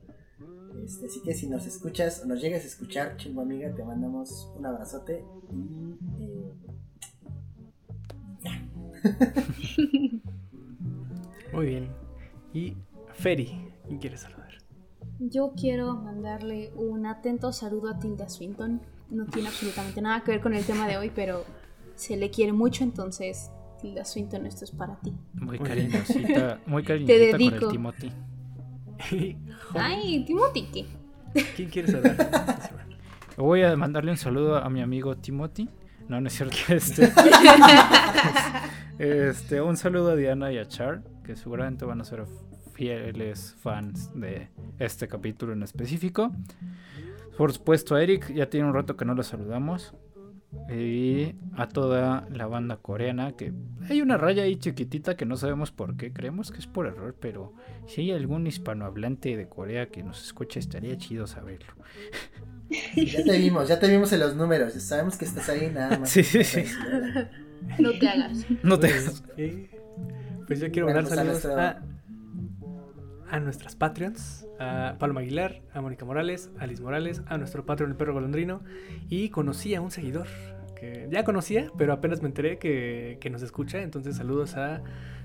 [0.84, 4.52] Este, así que si nos escuchas o nos llegas a escuchar, chingo amiga, te mandamos
[4.56, 6.52] un abrazote y eh,
[11.56, 11.88] Muy bien.
[12.52, 12.76] Y
[13.14, 14.50] Ferry, ¿quién quieres saludar?
[15.18, 18.82] Yo quiero mandarle un atento saludo a Tilda Swinton.
[19.08, 21.46] No tiene absolutamente nada que ver con el tema de hoy, pero
[21.94, 23.50] se le quiere mucho, entonces
[23.80, 25.14] Tilda Swinton, esto es para ti.
[25.32, 27.66] Muy cariñosita, muy cariñosita con dedico.
[27.66, 28.12] el Timothy.
[29.74, 30.86] Ay, Timothy, ¿qué?
[31.56, 32.70] ¿quién quieres saludar?
[33.38, 35.70] Voy a mandarle un saludo a mi amigo Timothy.
[36.06, 36.56] No, no es cierto.
[36.68, 37.10] Este,
[38.98, 42.24] este, un saludo a Diana y a Char, que seguramente van a ser
[42.72, 44.48] fieles fans de
[44.78, 46.32] este capítulo en específico.
[47.36, 49.92] Por supuesto a Eric, ya tiene un rato que no lo saludamos.
[50.70, 53.52] Y a toda la banda coreana, que
[53.90, 57.14] hay una raya ahí chiquitita que no sabemos por qué, creemos que es por error,
[57.20, 57.52] pero
[57.86, 61.74] si hay algún hispanohablante de Corea que nos escuche, estaría chido saberlo.
[62.96, 65.98] ya te vimos, ya te vimos en los números, ya sabemos que estás ahí nada
[65.98, 66.10] más.
[66.10, 66.64] Sí, sí, sí.
[67.78, 68.46] No te hagas.
[68.62, 68.90] No te...
[69.36, 69.70] Eh,
[70.46, 71.82] Pues yo quiero mandar pues saludos a,
[73.28, 77.90] a nuestras Patreons, a Paloma Aguilar, a Mónica Morales, a Liz Morales, a nuestro Patreon
[77.90, 78.62] el perro golondrino
[79.08, 80.28] y conocí a un seguidor
[80.76, 84.82] que ya conocía, pero apenas me enteré que, que nos escucha, entonces saludos a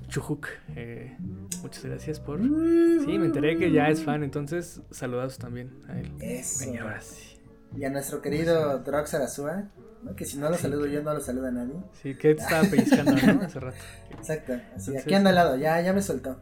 [0.08, 0.48] Chujuk.
[0.76, 1.16] Eh,
[1.62, 2.40] muchas gracias por...
[2.40, 6.12] Sí, me enteré que ya es fan, entonces saludados también a él.
[6.20, 6.72] Eso.
[6.72, 7.38] Y ahora sí.
[7.78, 9.70] Y a nuestro querido Drox Arasua,
[10.04, 10.16] ¿no?
[10.16, 11.76] que si no lo saludo yo, no lo saluda nadie.
[12.02, 13.42] Sí, que te estaba pellizcando, ¿no?
[13.46, 13.78] Hace rato.
[14.12, 14.62] Exacto, así,
[14.92, 16.40] Entonces- aquí anda al lado, ya, ya me soltó.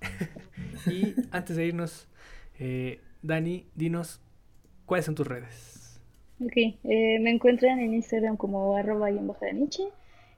[0.86, 2.08] Y antes de irnos,
[2.58, 4.20] eh, Dani, dinos,
[4.84, 5.98] ¿cuáles son tus redes?
[6.44, 9.84] Ok, eh, me encuentran en Instagram como arroba y embajada Nietzsche,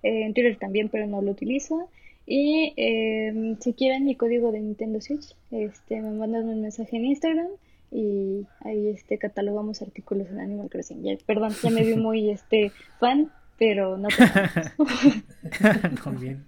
[0.04, 1.88] eh, en Twitter también, pero no lo utilizo.
[2.26, 7.06] Y eh, si quieren mi código de Nintendo Switch, este, me mandan un mensaje en
[7.06, 7.48] Instagram
[7.96, 11.02] y ahí este, catalogamos artículos en Animal Crossing.
[11.02, 12.70] Ya, perdón, ya me vi muy este,
[13.00, 14.08] fan, pero no.
[16.04, 16.44] Muy bien.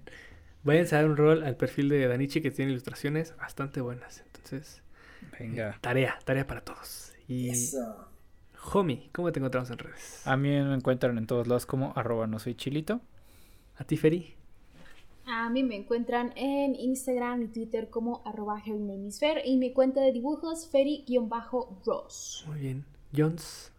[0.62, 4.22] Váyanse a dar un rol al perfil de Danichi que tiene ilustraciones bastante buenas.
[4.26, 4.82] Entonces,
[5.38, 5.78] Venga.
[5.80, 7.14] tarea, tarea para todos.
[7.26, 8.10] Y Eso.
[8.74, 10.26] Homie, ¿cómo te encontramos en redes?
[10.26, 13.00] A mí me encuentran en todos lados como arroba no soy chilito.
[13.76, 14.37] A ti, Feri.
[15.30, 18.62] A mí me encuentran en Instagram y Twitter como arroba
[19.44, 22.44] y mi cuenta de dibujos feri-ross.
[22.48, 22.84] Muy bien.
[23.14, 23.70] Jones.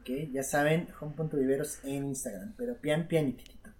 [0.00, 3.70] Ok, ya saben, home.viveros en Instagram, pero pian pianitito.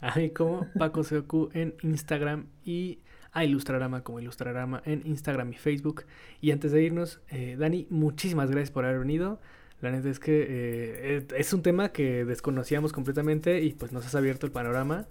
[0.00, 2.98] A mí como Paco Seoku en Instagram y
[3.32, 6.04] a Ilustrarama como Ilustrarama en Instagram y Facebook.
[6.42, 9.40] Y antes de irnos, eh, Dani, muchísimas gracias por haber venido.
[9.80, 14.04] La neta es que eh, es- es un tema que desconocíamos completamente y pues nos
[14.06, 15.06] has abierto el panorama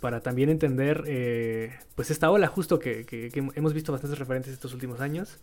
[0.00, 4.52] para también entender eh, pues esta ola justo que, que- que hemos visto bastantes referentes
[4.52, 5.38] estos últimos años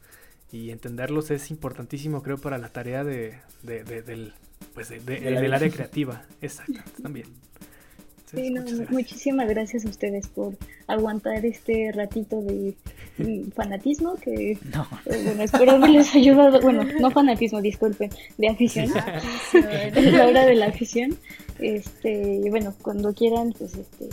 [0.52, 4.34] y entenderlos es importantísimo creo para la tarea de, de- de- del,
[4.74, 6.24] pues de- de- De la del área creativa.
[6.42, 7.28] Exacto, también.
[8.32, 8.92] Entonces, Sí, no, muchas gracias.
[8.92, 10.58] muchísimas gracias a ustedes por
[10.88, 12.76] aguantar este ratito de
[13.20, 14.86] mm, fanatismo que No.
[15.06, 18.92] eh, bueno espero haberles ayudado bueno no fanatismo disculpen de afición
[19.54, 21.16] es la hora de la afición
[21.60, 24.10] este y bueno cuando quieran pues este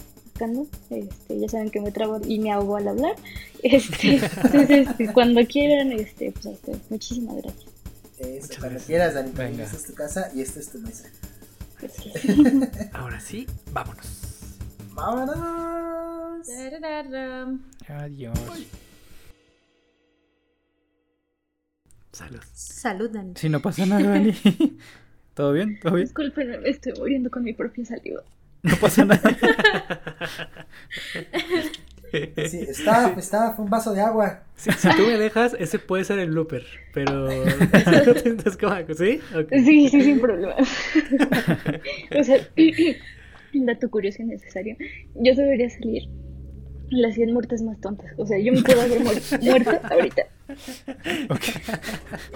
[0.91, 3.15] este ya saben que me trabo y me ahogo al hablar
[3.63, 6.81] este entonces este, cuando quieran este pues estoy.
[6.91, 7.65] muchísimas gracias
[8.19, 9.31] Eso, Muchas cuando quieras, Dani.
[9.35, 9.65] Venga.
[9.65, 11.09] Esta es tu casa y esta es tu mesa.
[12.93, 14.07] Ahora sí, vámonos.
[14.95, 16.49] ¡Vámonos!
[17.89, 18.39] Adiós.
[22.13, 22.41] Salud.
[22.55, 23.33] Salud, Dani.
[23.35, 24.33] Si no pasa nada, Dani.
[25.35, 25.81] ¿Todo bien?
[25.81, 26.07] ¿Todo bien?
[26.07, 28.23] disculpen me estoy muriendo con mi propia saliva
[28.65, 29.21] No pasa nada.
[32.49, 34.45] Sí, está, está, fue un vaso de agua.
[34.55, 37.29] Si, si tú me dejas, ese puede ser el blooper, pero...
[38.61, 39.21] como, ¿Sí?
[39.51, 40.55] Sí, sí, sin problema.
[42.19, 42.39] o sea,
[43.55, 44.77] un dato curioso y necesario.
[45.17, 46.05] Yo debería salir
[46.91, 48.13] las 100 muertes más tontas.
[48.17, 50.23] O sea, yo me puedo haber muer- muerto ahorita.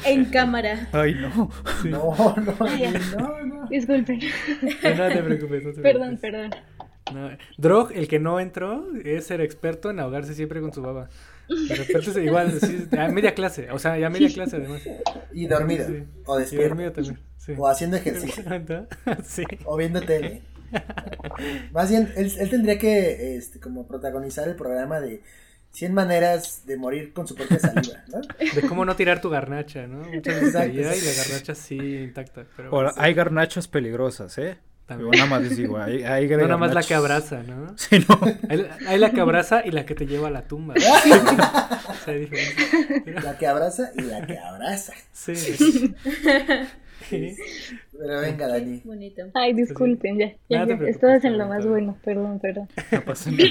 [0.05, 0.89] En cámara.
[0.93, 1.51] Ay, no.
[1.85, 3.69] No, no, no, no.
[3.69, 4.21] Disculpen.
[4.83, 6.21] No te preocupes, no te Perdón, preocupes.
[6.21, 6.51] perdón.
[7.15, 11.09] No, Drog, el que no entró, es ser experto en ahogarse siempre con su baba.
[11.49, 14.83] De repente igual, sí, a media clase, o sea, ya media clase además.
[15.33, 15.87] Y dormido.
[15.87, 16.05] Sí.
[16.27, 16.69] O Y despierto.
[16.69, 17.55] dormido también, sí.
[17.57, 18.45] O haciendo ejercicio.
[18.69, 18.87] ¿No?
[19.25, 19.45] Sí.
[19.65, 20.43] O viendo tele.
[21.73, 25.23] Más bien, él, él tendría que este, como protagonizar el programa de
[25.79, 28.21] 100 maneras de morir con su propia saliva, ¿no?
[28.55, 29.99] De cómo no tirar tu garnacha, ¿no?
[30.13, 31.07] Muchas veces y sí.
[31.07, 32.47] la garnacha sí intacta.
[32.57, 34.59] Pero O bueno, hay garnachas peligrosas, ¿eh?
[34.87, 35.11] También.
[35.11, 37.75] Nada más les digo, hay, hay no nada más la que abraza, ¿no?
[37.77, 38.19] Sí, no.
[38.49, 40.75] Hay, hay la que abraza y la que te lleva a la tumba.
[40.75, 43.23] O sea, hay diferencia.
[43.23, 44.95] La que abraza y la que abraza.
[45.13, 45.95] Sí.
[47.09, 48.83] Pero venga, Dani.
[48.85, 49.23] Bonito.
[49.35, 50.33] Ay, disculpen, ya.
[50.49, 50.75] ya, ya.
[50.89, 52.69] Estabas en lo más bueno, perdón, perdón.
[52.91, 53.45] No pasa nada.